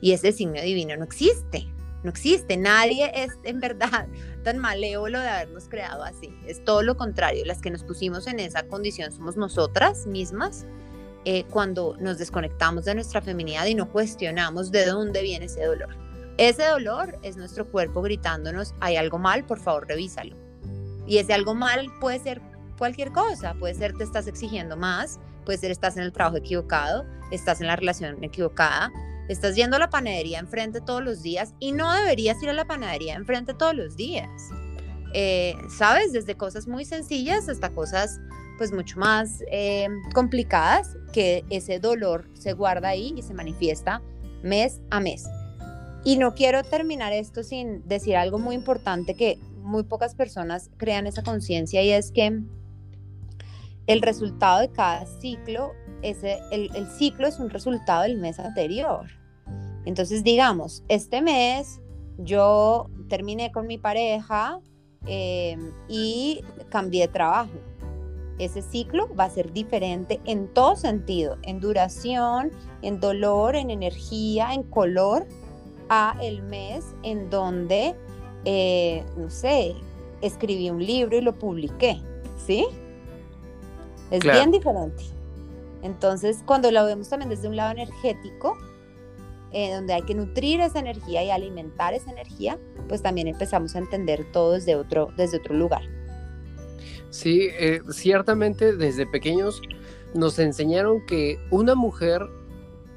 Y 0.00 0.12
ese 0.12 0.28
designio 0.28 0.62
divino 0.62 0.96
no 0.96 1.04
existe, 1.04 1.66
no 2.02 2.10
existe. 2.10 2.56
Nadie 2.56 3.10
es 3.14 3.32
en 3.44 3.60
verdad 3.60 4.06
tan 4.44 4.58
malévolo 4.58 5.18
de 5.18 5.28
habernos 5.28 5.68
creado 5.68 6.02
así. 6.02 6.30
Es 6.46 6.62
todo 6.64 6.82
lo 6.82 6.96
contrario. 6.96 7.44
Las 7.44 7.60
que 7.60 7.70
nos 7.70 7.82
pusimos 7.84 8.26
en 8.26 8.40
esa 8.40 8.64
condición 8.64 9.12
somos 9.12 9.36
nosotras 9.36 10.06
mismas 10.06 10.66
eh, 11.24 11.44
cuando 11.50 11.96
nos 11.98 12.18
desconectamos 12.18 12.84
de 12.84 12.94
nuestra 12.94 13.20
feminidad 13.20 13.66
y 13.66 13.74
no 13.74 13.90
cuestionamos 13.90 14.70
de 14.70 14.86
dónde 14.86 15.22
viene 15.22 15.46
ese 15.46 15.64
dolor. 15.64 16.07
Ese 16.38 16.64
dolor 16.66 17.18
es 17.22 17.36
nuestro 17.36 17.68
cuerpo 17.68 18.00
gritándonos, 18.00 18.72
hay 18.78 18.96
algo 18.96 19.18
mal, 19.18 19.44
por 19.44 19.58
favor 19.58 19.88
revísalo. 19.88 20.36
Y 21.04 21.18
ese 21.18 21.34
algo 21.34 21.56
mal 21.56 21.88
puede 22.00 22.20
ser 22.20 22.40
cualquier 22.78 23.10
cosa, 23.10 23.54
puede 23.54 23.74
ser 23.74 23.94
te 23.94 24.04
estás 24.04 24.28
exigiendo 24.28 24.76
más, 24.76 25.18
puede 25.44 25.58
ser 25.58 25.72
estás 25.72 25.96
en 25.96 26.04
el 26.04 26.12
trabajo 26.12 26.36
equivocado, 26.36 27.04
estás 27.32 27.60
en 27.60 27.66
la 27.66 27.74
relación 27.74 28.22
equivocada, 28.22 28.92
estás 29.28 29.56
yendo 29.56 29.76
a 29.76 29.80
la 29.80 29.90
panadería 29.90 30.38
enfrente 30.38 30.80
todos 30.80 31.02
los 31.02 31.22
días 31.22 31.54
y 31.58 31.72
no 31.72 31.92
deberías 31.92 32.40
ir 32.40 32.50
a 32.50 32.52
la 32.52 32.66
panadería 32.66 33.16
enfrente 33.16 33.52
todos 33.52 33.74
los 33.74 33.96
días. 33.96 34.30
Eh, 35.14 35.56
¿Sabes? 35.76 36.12
Desde 36.12 36.36
cosas 36.36 36.68
muy 36.68 36.84
sencillas 36.84 37.48
hasta 37.48 37.70
cosas 37.70 38.20
pues 38.58 38.70
mucho 38.70 38.96
más 39.00 39.42
eh, 39.50 39.88
complicadas 40.14 40.96
que 41.12 41.44
ese 41.50 41.80
dolor 41.80 42.28
se 42.34 42.52
guarda 42.52 42.90
ahí 42.90 43.12
y 43.16 43.22
se 43.22 43.34
manifiesta 43.34 44.02
mes 44.44 44.80
a 44.90 45.00
mes. 45.00 45.24
Y 46.04 46.16
no 46.16 46.34
quiero 46.34 46.62
terminar 46.62 47.12
esto 47.12 47.42
sin 47.42 47.86
decir 47.86 48.16
algo 48.16 48.38
muy 48.38 48.54
importante 48.54 49.14
que 49.14 49.38
muy 49.62 49.82
pocas 49.82 50.14
personas 50.14 50.70
crean 50.76 51.06
esa 51.06 51.22
conciencia 51.22 51.82
y 51.82 51.90
es 51.90 52.10
que 52.10 52.40
el 53.86 54.02
resultado 54.02 54.60
de 54.60 54.70
cada 54.70 55.06
ciclo, 55.06 55.72
ese, 56.02 56.38
el, 56.52 56.74
el, 56.74 56.86
ciclo 56.86 57.26
es 57.26 57.38
un 57.38 57.50
resultado 57.50 58.02
del 58.02 58.18
mes 58.18 58.38
anterior. 58.38 59.06
Entonces, 59.84 60.22
digamos, 60.22 60.84
este 60.88 61.22
mes 61.22 61.80
yo 62.18 62.90
terminé 63.08 63.50
con 63.52 63.66
mi 63.66 63.78
pareja 63.78 64.60
eh, 65.06 65.56
y 65.88 66.42
cambié 66.68 67.06
de 67.06 67.12
trabajo. 67.12 67.52
Ese 68.38 68.62
ciclo 68.62 69.12
va 69.14 69.24
a 69.24 69.30
ser 69.30 69.52
diferente 69.52 70.20
en 70.24 70.52
todo 70.52 70.76
sentido, 70.76 71.38
en 71.42 71.60
duración, 71.60 72.52
en 72.82 73.00
dolor, 73.00 73.56
en 73.56 73.70
energía, 73.70 74.52
en 74.52 74.62
color, 74.62 75.26
a 75.88 76.16
el 76.22 76.42
mes 76.42 76.84
en 77.02 77.30
donde, 77.30 77.94
eh, 78.44 79.04
no 79.16 79.30
sé, 79.30 79.74
escribí 80.20 80.70
un 80.70 80.84
libro 80.84 81.16
y 81.16 81.20
lo 81.20 81.34
publiqué, 81.34 82.00
¿sí? 82.44 82.66
Es 84.10 84.22
bien 84.22 84.50
diferente. 84.50 85.04
Entonces, 85.82 86.42
cuando 86.44 86.70
lo 86.70 86.84
vemos 86.84 87.08
también 87.08 87.28
desde 87.28 87.48
un 87.48 87.56
lado 87.56 87.72
energético, 87.72 88.56
eh, 89.52 89.72
donde 89.72 89.94
hay 89.94 90.02
que 90.02 90.14
nutrir 90.14 90.60
esa 90.60 90.78
energía 90.78 91.24
y 91.24 91.30
alimentar 91.30 91.94
esa 91.94 92.10
energía, 92.10 92.58
pues 92.88 93.00
también 93.00 93.28
empezamos 93.28 93.74
a 93.76 93.78
entender 93.78 94.26
todo 94.32 94.52
desde 94.52 94.76
otro, 94.76 95.10
desde 95.16 95.38
otro 95.38 95.54
lugar. 95.54 95.82
Sí, 97.10 97.48
eh, 97.58 97.80
ciertamente 97.90 98.76
desde 98.76 99.06
pequeños 99.06 99.62
nos 100.14 100.38
enseñaron 100.38 101.04
que 101.06 101.38
una 101.50 101.74
mujer 101.74 102.22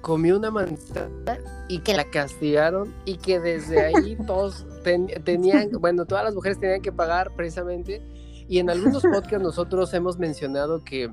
comió 0.02 0.38
una 0.38 0.52
manzana 0.52 1.40
y 1.68 1.80
que 1.80 1.94
la 1.94 2.06
castigaron 2.06 2.94
y 3.06 3.18
que 3.18 3.40
desde 3.40 3.82
ahí 3.82 4.18
todos 4.28 4.66
tenían, 4.84 5.72
bueno, 5.80 6.06
todas 6.06 6.24
las 6.26 6.34
mujeres 6.34 6.60
tenían 6.60 6.82
que 6.82 6.92
pagar 6.92 7.32
precisamente. 7.36 8.02
Y 8.48 8.60
en 8.60 8.70
algunos 8.70 9.04
podcasts 9.04 9.42
nosotros 9.42 9.94
hemos 9.94 10.20
mencionado 10.20 10.84
que 10.84 11.10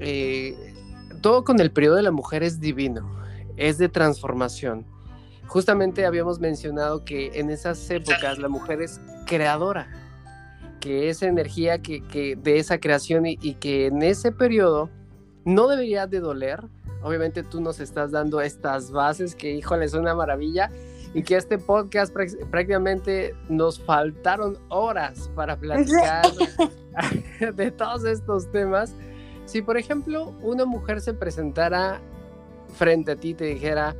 eh, 0.00 0.56
todo 1.20 1.44
con 1.44 1.60
el 1.60 1.70
periodo 1.70 1.96
de 1.96 2.02
la 2.02 2.12
mujer 2.12 2.42
es 2.42 2.60
divino, 2.60 3.08
es 3.56 3.76
de 3.78 3.88
transformación. 3.88 4.86
Justamente 5.46 6.06
habíamos 6.06 6.40
mencionado 6.40 7.04
que 7.04 7.32
en 7.34 7.50
esas 7.50 7.90
épocas 7.90 8.38
la 8.38 8.48
mujer 8.48 8.80
es 8.80 9.00
creadora, 9.26 9.88
que 10.80 11.10
esa 11.10 11.26
energía 11.26 11.82
que, 11.82 12.02
que 12.06 12.36
de 12.36 12.58
esa 12.58 12.78
creación 12.78 13.26
y, 13.26 13.38
y 13.42 13.54
que 13.54 13.86
en 13.86 14.02
ese 14.02 14.32
periodo 14.32 14.88
no 15.44 15.68
debería 15.68 16.06
de 16.06 16.20
doler, 16.20 16.60
obviamente 17.02 17.42
tú 17.42 17.60
nos 17.60 17.80
estás 17.80 18.10
dando 18.10 18.40
estas 18.40 18.90
bases 18.90 19.34
que, 19.34 19.52
híjole, 19.52 19.84
es 19.84 19.94
una 19.94 20.14
maravilla 20.14 20.70
y 21.14 21.22
que 21.22 21.36
este 21.36 21.58
podcast 21.58 22.14
prácticamente 22.50 23.34
nos 23.48 23.78
faltaron 23.78 24.58
horas 24.68 25.30
para 25.34 25.56
platicar 25.56 26.24
de 27.54 27.70
todos 27.70 28.04
estos 28.04 28.50
temas. 28.50 28.94
Si, 29.44 29.62
por 29.62 29.76
ejemplo, 29.76 30.34
una 30.42 30.64
mujer 30.64 31.00
se 31.00 31.14
presentara 31.14 32.00
frente 32.74 33.12
a 33.12 33.16
ti 33.16 33.30
y 33.30 33.34
te 33.34 33.44
dijera, 33.44 33.94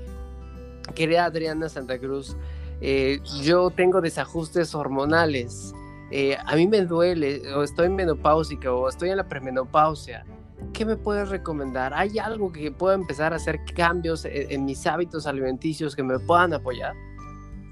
querida 0.94 1.24
Adriana 1.24 1.68
Santa 1.68 1.98
Cruz, 1.98 2.36
eh, 2.80 3.20
yo 3.42 3.70
tengo 3.70 4.00
desajustes 4.00 4.74
hormonales, 4.74 5.74
eh, 6.10 6.36
a 6.44 6.56
mí 6.56 6.66
me 6.66 6.82
duele, 6.82 7.54
o 7.54 7.62
estoy 7.62 7.88
menopáusica, 7.88 8.72
o 8.72 8.88
estoy 8.88 9.10
en 9.10 9.16
la 9.16 9.28
premenopausia, 9.28 10.24
¿qué 10.72 10.84
me 10.84 10.96
puedes 10.96 11.28
recomendar? 11.28 11.92
¿Hay 11.94 12.18
algo 12.18 12.52
que 12.52 12.70
pueda 12.70 12.94
empezar 12.94 13.32
a 13.32 13.36
hacer 13.36 13.60
cambios 13.74 14.24
e-, 14.24 14.54
en, 14.54 14.64
mis 14.64 14.86
hábitos 14.86 15.26
alimenticios 15.26 15.94
que 15.96 16.02
me 16.02 16.18
puedan 16.18 16.52
apoyar? 16.54 16.94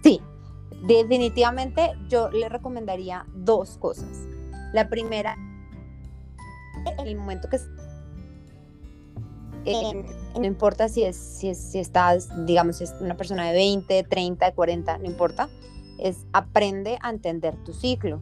Sí, 0.03 0.20
definitivamente 0.87 1.92
yo 2.09 2.31
le 2.31 2.48
recomendaría 2.48 3.26
dos 3.35 3.76
cosas. 3.79 4.26
La 4.72 4.88
primera, 4.88 5.37
en 6.98 7.07
el 7.07 7.16
momento 7.16 7.48
que 7.48 7.59
eh, 9.66 10.05
no 10.38 10.44
importa 10.44 10.88
si 10.88 11.03
es, 11.03 11.16
si 11.16 11.55
si 11.55 11.79
estás, 11.79 12.31
digamos, 12.46 12.76
si 12.76 12.85
es 12.85 12.94
una 13.00 13.16
persona 13.16 13.46
de 13.48 13.53
20, 13.53 14.05
30, 14.05 14.53
40, 14.53 14.98
no 14.98 15.05
importa, 15.05 15.50
es 15.98 16.26
aprende 16.33 16.98
a 17.03 17.11
entender 17.11 17.57
tu 17.64 17.72
ciclo. 17.74 18.20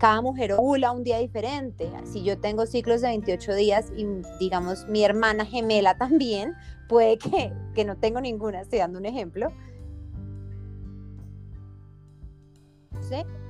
Cada 0.00 0.22
mujer 0.22 0.54
ovula 0.54 0.92
un 0.92 1.04
día 1.04 1.18
diferente. 1.18 1.92
Si 2.04 2.24
yo 2.24 2.38
tengo 2.38 2.64
ciclos 2.66 3.02
de 3.02 3.08
28 3.08 3.54
días 3.54 3.92
y 3.94 4.06
digamos 4.40 4.88
mi 4.88 5.04
hermana 5.04 5.44
gemela 5.44 5.94
también, 5.98 6.54
puede 6.88 7.18
que, 7.18 7.52
que 7.74 7.84
no 7.84 7.96
tengo 7.96 8.20
ninguna, 8.20 8.62
estoy 8.62 8.80
dando 8.80 8.98
un 8.98 9.06
ejemplo. 9.06 9.52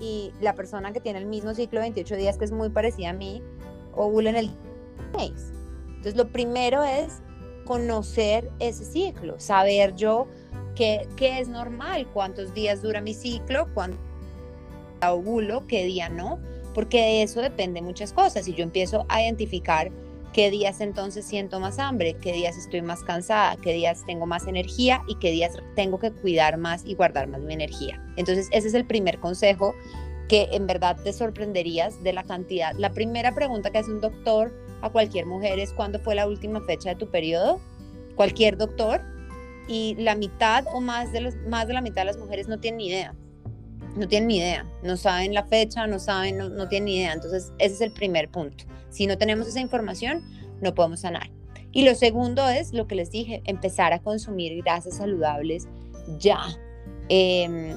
Y 0.01 0.33
la 0.41 0.55
persona 0.55 0.93
que 0.93 1.01
tiene 1.01 1.19
el 1.19 1.27
mismo 1.27 1.55
ciclo 1.55 1.81
de 1.81 1.85
28 1.85 2.17
días, 2.17 2.39
que 2.39 2.47
es 2.47 2.53
muy 2.53 2.71
parecida 2.71 3.11
a 3.11 3.13
mí, 3.13 3.43
ovula 3.95 4.31
en 4.31 4.37
el 4.37 4.51
6. 5.19 5.33
Entonces 5.89 6.17
lo 6.17 6.33
primero 6.33 6.83
es 6.83 7.21
conocer 7.67 8.51
ese 8.59 8.87
ciclo, 8.87 9.39
saber 9.39 9.95
yo 9.97 10.27
qué, 10.75 11.07
qué 11.17 11.41
es 11.41 11.49
normal, 11.49 12.09
cuántos 12.15 12.55
días 12.55 12.81
dura 12.81 13.03
mi 13.03 13.13
ciclo, 13.13 13.69
ovulo, 15.03 15.67
qué 15.67 15.85
día 15.85 16.09
no, 16.09 16.39
porque 16.75 16.99
de 16.99 17.23
eso 17.23 17.41
depende 17.41 17.83
muchas 17.83 18.13
cosas. 18.13 18.45
Si 18.45 18.55
yo 18.55 18.63
empiezo 18.63 19.07
a 19.09 19.23
identificar 19.23 19.91
qué 20.33 20.51
días 20.51 20.81
entonces 20.81 21.25
siento 21.25 21.59
más 21.61 21.79
hambre, 21.79 22.17
qué 22.21 22.33
días 22.33 22.57
estoy 22.57 22.83
más 22.83 23.03
cansada, 23.03 23.57
qué 23.63 23.73
días 23.73 24.05
tengo 24.07 24.27
más 24.27 24.47
energía 24.47 25.03
y 25.09 25.17
qué 25.17 25.31
días 25.31 25.57
tengo 25.75 25.99
que 25.99 26.13
cuidar 26.13 26.57
más 26.57 26.85
y 26.85 26.95
guardar 26.95 27.29
más 27.29 27.41
mi 27.41 27.55
energía. 27.55 28.03
Entonces 28.17 28.49
ese 28.53 28.69
es 28.69 28.75
el 28.75 28.87
primer 28.87 29.19
consejo 29.19 29.75
que 30.29 30.49
en 30.53 30.67
verdad 30.67 30.97
te 31.03 31.13
sorprenderías 31.13 32.03
de 32.05 32.13
la 32.13 32.23
cantidad. 32.23 32.75
La 32.77 32.93
primera 32.93 33.35
pregunta 33.35 33.71
que 33.71 33.79
hace 33.79 33.91
un 33.91 34.01
doctor 34.01 34.53
a 34.81 34.91
cualquier 34.91 35.27
mujer 35.27 35.59
es 35.59 35.73
cuándo 35.73 35.99
fue 35.99 36.15
la 36.15 36.29
última 36.29 36.61
fecha 36.61 36.91
de 36.91 36.97
tu 36.97 37.11
periodo, 37.11 37.61
cualquier 38.15 38.57
doctor, 38.57 39.01
y 39.67 39.97
la 39.97 40.15
mitad 40.15 40.65
o 40.73 40.81
más 40.81 41.13
de, 41.13 41.21
los, 41.21 41.35
más 41.49 41.67
de 41.67 41.75
la 41.75 41.81
mitad 41.81 42.03
de 42.03 42.07
las 42.07 42.17
mujeres 42.17 42.49
no 42.49 42.59
tienen 42.59 42.79
ni 42.79 42.89
idea 42.89 43.15
no 43.97 44.09
tienen 44.09 44.29
ni 44.29 44.39
idea, 44.39 44.67
no 44.83 44.97
saben 44.97 45.35
la 45.35 45.45
fecha, 45.45 45.87
no 45.87 45.99
saben, 45.99 46.39
no, 46.39 46.69
tienen 46.69 46.87
ni 46.87 46.97
idea. 46.99 47.13
Entonces, 47.13 47.53
ese 47.59 47.75
es 47.75 47.81
el 47.81 47.93
primer 47.93 48.29
punto. 48.29 48.65
Si 48.91 49.07
no 49.07 49.19
tenemos 49.19 49.49
esa 49.49 49.61
información, 49.61 50.23
no 50.61 50.75
podemos 50.75 51.01
sanar. 51.01 51.31
Y 51.73 51.85
lo 51.85 51.95
segundo 51.95 52.49
es 52.49 52.73
lo 52.73 52.87
que 52.87 52.97
les 52.97 53.11
dije, 53.11 53.43
empezar 53.45 53.93
a 53.93 54.01
consumir 54.01 54.63
grasas 54.63 54.97
saludables 54.97 55.69
ya. 56.19 56.41
Em, 57.09 57.77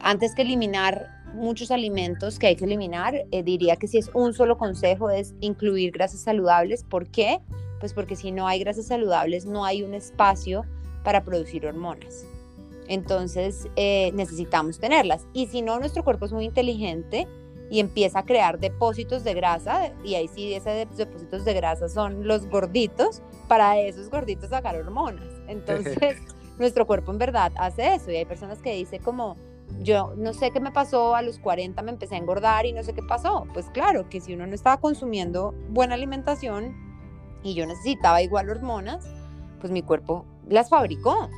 antes 0.00 0.34
que 0.34 0.42
eliminar 0.42 1.08
muchos 1.34 1.70
alimentos 1.70 2.38
que 2.38 2.48
hay 2.48 2.56
que 2.56 2.64
eliminar, 2.64 3.26
eh, 3.30 3.42
diría 3.42 3.76
que 3.76 3.88
si 3.88 3.98
es 3.98 4.10
un 4.14 4.34
solo 4.34 4.56
consejo 4.56 5.10
es 5.10 5.34
incluir 5.40 5.92
grasas 5.92 6.20
saludables. 6.20 6.84
¿Por 6.84 7.08
qué? 7.08 7.40
Pues 7.80 7.92
porque 7.92 8.16
si 8.16 8.32
no 8.32 8.46
hay 8.46 8.60
grasas 8.60 8.86
saludables, 8.86 9.46
no 9.46 9.64
hay 9.64 9.82
un 9.82 9.94
espacio 9.94 10.64
para 11.04 11.22
producir 11.24 11.66
hormonas. 11.66 12.26
Entonces 12.88 13.68
eh, 13.76 14.10
necesitamos 14.14 14.78
tenerlas. 14.80 15.26
Y 15.32 15.46
si 15.46 15.62
no, 15.62 15.78
nuestro 15.78 16.02
cuerpo 16.02 16.24
es 16.24 16.32
muy 16.32 16.44
inteligente 16.44 17.28
y 17.70 17.80
empieza 17.80 18.20
a 18.20 18.24
crear 18.24 18.58
depósitos 18.58 19.24
de 19.24 19.34
grasa, 19.34 19.92
y 20.02 20.14
ahí 20.14 20.26
sí, 20.28 20.54
esos 20.54 20.96
depósitos 20.96 21.44
de 21.44 21.52
grasa 21.52 21.88
son 21.88 22.26
los 22.26 22.46
gorditos, 22.48 23.22
para 23.46 23.78
esos 23.78 24.08
gorditos 24.10 24.50
sacar 24.50 24.76
hormonas. 24.76 25.26
Entonces, 25.48 26.16
nuestro 26.58 26.86
cuerpo 26.86 27.12
en 27.12 27.18
verdad 27.18 27.52
hace 27.56 27.94
eso. 27.94 28.10
Y 28.10 28.16
hay 28.16 28.24
personas 28.24 28.60
que 28.60 28.74
dicen 28.74 29.02
como, 29.02 29.36
yo 29.80 30.14
no 30.16 30.32
sé 30.32 30.50
qué 30.50 30.60
me 30.60 30.72
pasó, 30.72 31.14
a 31.14 31.22
los 31.22 31.38
40 31.38 31.80
me 31.82 31.90
empecé 31.90 32.14
a 32.14 32.18
engordar 32.18 32.66
y 32.66 32.72
no 32.72 32.82
sé 32.82 32.94
qué 32.94 33.02
pasó. 33.02 33.46
Pues 33.52 33.68
claro, 33.70 34.08
que 34.08 34.20
si 34.20 34.34
uno 34.34 34.46
no 34.46 34.54
estaba 34.54 34.78
consumiendo 34.78 35.54
buena 35.68 35.94
alimentación 35.94 36.74
y 37.42 37.54
yo 37.54 37.66
necesitaba 37.66 38.22
igual 38.22 38.50
hormonas, 38.50 39.06
pues 39.60 39.72
mi 39.72 39.82
cuerpo 39.82 40.24
las 40.48 40.70
fabricó 40.70 41.28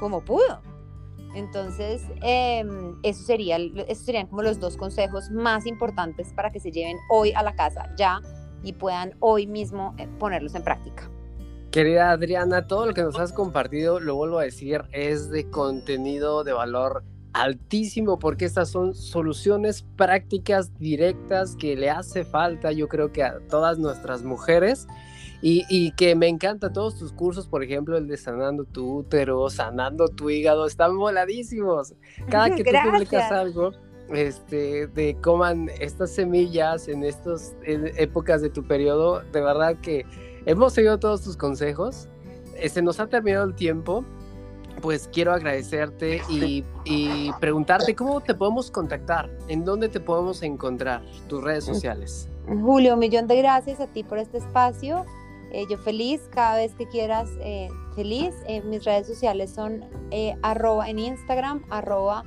como 0.00 0.24
pudo. 0.24 0.60
Entonces, 1.34 2.02
em, 2.22 2.96
eso, 3.02 3.22
sería, 3.22 3.56
eso 3.56 4.04
serían 4.04 4.26
como 4.26 4.42
los 4.42 4.58
dos 4.58 4.76
consejos 4.76 5.30
más 5.30 5.66
importantes 5.66 6.32
para 6.32 6.50
que 6.50 6.60
se 6.60 6.70
lleven 6.70 6.96
hoy 7.10 7.32
a 7.32 7.42
la 7.42 7.54
casa 7.54 7.92
ya 7.96 8.20
y 8.62 8.72
puedan 8.72 9.14
hoy 9.20 9.46
mismo 9.46 9.94
eh, 9.98 10.08
ponerlos 10.18 10.54
en 10.54 10.62
práctica. 10.62 11.10
Querida 11.70 12.10
Adriana, 12.10 12.66
todo 12.66 12.86
lo 12.86 12.94
que 12.94 13.02
nos 13.02 13.18
has 13.18 13.32
compartido, 13.32 14.00
lo 14.00 14.16
vuelvo 14.16 14.38
a 14.38 14.44
decir, 14.44 14.82
es 14.92 15.28
de 15.30 15.50
contenido 15.50 16.42
de 16.42 16.54
valor 16.54 17.04
altísimo 17.34 18.18
porque 18.18 18.46
estas 18.46 18.70
son 18.70 18.94
soluciones 18.94 19.84
prácticas 19.96 20.76
directas 20.78 21.56
que 21.56 21.76
le 21.76 21.90
hace 21.90 22.24
falta 22.24 22.72
yo 22.72 22.88
creo 22.88 23.12
que 23.12 23.22
a 23.22 23.38
todas 23.48 23.78
nuestras 23.78 24.24
mujeres 24.24 24.88
y, 25.40 25.92
que 25.92 26.16
me 26.16 26.26
encanta 26.26 26.72
todos 26.72 26.98
tus 26.98 27.12
cursos, 27.12 27.46
por 27.46 27.62
ejemplo, 27.62 27.96
el 27.96 28.08
de 28.08 28.16
sanando 28.16 28.64
tu 28.64 28.98
útero, 28.98 29.48
sanando 29.50 30.08
tu 30.08 30.30
hígado, 30.30 30.66
están 30.66 30.96
voladísimos. 30.96 31.94
Cada 32.28 32.50
que 32.56 32.64
tú 32.64 32.70
publicas 32.90 33.30
algo, 33.30 33.72
este, 34.10 34.88
de 34.88 35.16
coman 35.20 35.70
estas 35.80 36.10
semillas 36.10 36.88
en 36.88 37.04
estas 37.04 37.54
épocas 37.62 38.42
de 38.42 38.50
tu 38.50 38.64
periodo, 38.64 39.20
de 39.32 39.40
verdad 39.40 39.76
que 39.80 40.04
hemos 40.46 40.72
seguido 40.72 40.98
todos 40.98 41.22
tus 41.22 41.36
consejos. 41.36 42.08
Se 42.68 42.82
nos 42.82 42.98
ha 42.98 43.06
terminado 43.06 43.44
el 43.44 43.54
tiempo, 43.54 44.04
pues 44.82 45.08
quiero 45.12 45.32
agradecerte 45.32 46.20
y, 46.28 46.64
y, 46.84 47.30
preguntarte 47.38 47.94
cómo 47.94 48.20
te 48.20 48.34
podemos 48.34 48.72
contactar, 48.72 49.30
en 49.46 49.64
dónde 49.64 49.88
te 49.88 50.00
podemos 50.00 50.42
encontrar, 50.42 51.02
tus 51.28 51.44
redes 51.44 51.68
mm. 51.68 51.74
sociales. 51.74 52.28
Julio, 52.48 52.94
un 52.94 52.98
millón 52.98 53.28
de 53.28 53.36
gracias 53.36 53.78
a 53.78 53.86
ti 53.86 54.02
por 54.02 54.18
este 54.18 54.38
espacio. 54.38 55.04
Eh, 55.52 55.66
yo 55.68 55.78
feliz, 55.78 56.20
cada 56.30 56.56
vez 56.56 56.74
que 56.74 56.86
quieras, 56.86 57.30
eh, 57.40 57.68
feliz. 57.94 58.34
Eh, 58.46 58.60
mis 58.62 58.84
redes 58.84 59.06
sociales 59.06 59.50
son 59.50 59.84
arroba 60.42 60.88
en 60.88 60.98
Instagram, 60.98 61.64
arroba 61.70 62.24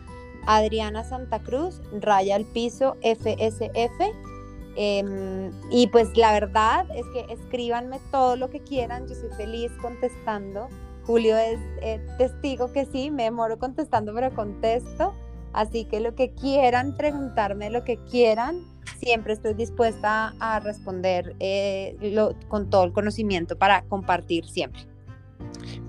Adriana 0.48 1.04
Santa 1.04 1.40
Cruz, 1.40 1.82
raya 2.00 2.36
al 2.36 2.46
piso, 2.46 2.98
FSF. 3.02 4.12
Em, 4.76 5.52
y 5.70 5.88
pues 5.88 6.16
la 6.16 6.32
verdad 6.32 6.86
es 6.96 7.06
que 7.14 7.34
escríbanme 7.34 8.00
todo 8.10 8.38
lo 8.38 8.50
que 8.50 8.62
quieran, 8.62 9.08
yo 9.08 9.16
soy 9.16 9.30
feliz 9.38 9.72
contestando. 9.82 10.70
Julio 11.06 11.36
es 11.36 11.60
testigo 12.18 12.72
que 12.72 12.86
sí, 12.86 13.12
me 13.12 13.24
demoro 13.24 13.60
contestando, 13.60 14.14
pero 14.14 14.34
contesto. 14.34 15.14
Así 15.52 15.86
que 15.86 16.00
lo 16.00 16.16
que 16.16 16.34
quieran 16.34 16.96
preguntarme, 16.96 17.70
lo 17.70 17.84
que 17.84 17.98
quieran, 18.06 18.64
siempre 18.98 19.34
estoy 19.34 19.54
dispuesta 19.54 20.34
a 20.39 20.60
responder 20.60 21.36
eh, 21.39 21.96
con 22.48 22.70
todo 22.70 22.84
el 22.86 22.94
conocimiento 22.94 23.58
para 23.58 23.84
compartir 23.84 24.46
siempre. 24.46 24.91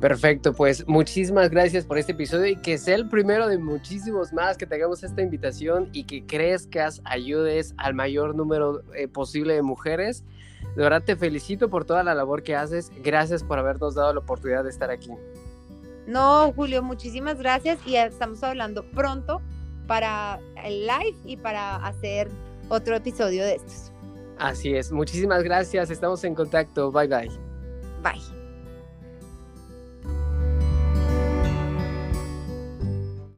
Perfecto, 0.01 0.53
pues 0.53 0.87
muchísimas 0.89 1.51
gracias 1.51 1.85
por 1.85 1.97
este 1.97 2.13
episodio 2.13 2.47
y 2.47 2.57
que 2.57 2.77
sea 2.77 2.97
el 2.97 3.09
primero 3.09 3.47
de 3.47 3.59
muchísimos 3.59 4.33
más 4.33 4.57
que 4.57 4.67
tengamos 4.67 5.03
esta 5.05 5.23
invitación 5.23 5.89
y 5.93 6.05
que 6.05 6.27
crezcas, 6.27 7.01
ayudes 7.05 7.75
al 7.77 7.95
mayor 7.95 8.35
número 8.35 8.83
eh, 8.95 9.07
posible 9.07 9.55
de 9.55 9.63
mujeres. 9.63 10.25
De 10.77 10.83
verdad 10.83 11.03
te 11.05 11.17
felicito 11.17 11.69
por 11.71 11.85
toda 11.85 12.03
la 12.03 12.15
labor 12.15 12.43
que 12.43 12.57
haces. 12.57 12.91
Gracias 13.05 13.45
por 13.45 13.59
habernos 13.59 13.95
dado 13.95 14.13
la 14.13 14.21
oportunidad 14.21 14.65
de 14.65 14.71
estar 14.71 14.91
aquí. 14.91 15.11
No, 16.07 16.53
Julio, 16.53 16.83
muchísimas 16.83 17.39
gracias 17.39 17.79
y 17.87 17.97
estamos 17.97 18.43
hablando 18.43 18.85
pronto 18.91 19.41
para 19.87 20.41
el 20.65 20.87
live 20.87 21.17
y 21.25 21.37
para 21.37 21.77
hacer 21.77 22.29
otro 22.73 22.97
episodio 22.97 23.45
de 23.45 23.57
estos. 23.57 23.93
Así 24.39 24.75
es, 24.75 24.91
muchísimas 24.91 25.43
gracias, 25.43 25.91
estamos 25.91 26.25
en 26.25 26.35
contacto, 26.35 26.91
bye 26.91 27.07
bye. 27.07 27.31
Bye. 28.03 28.42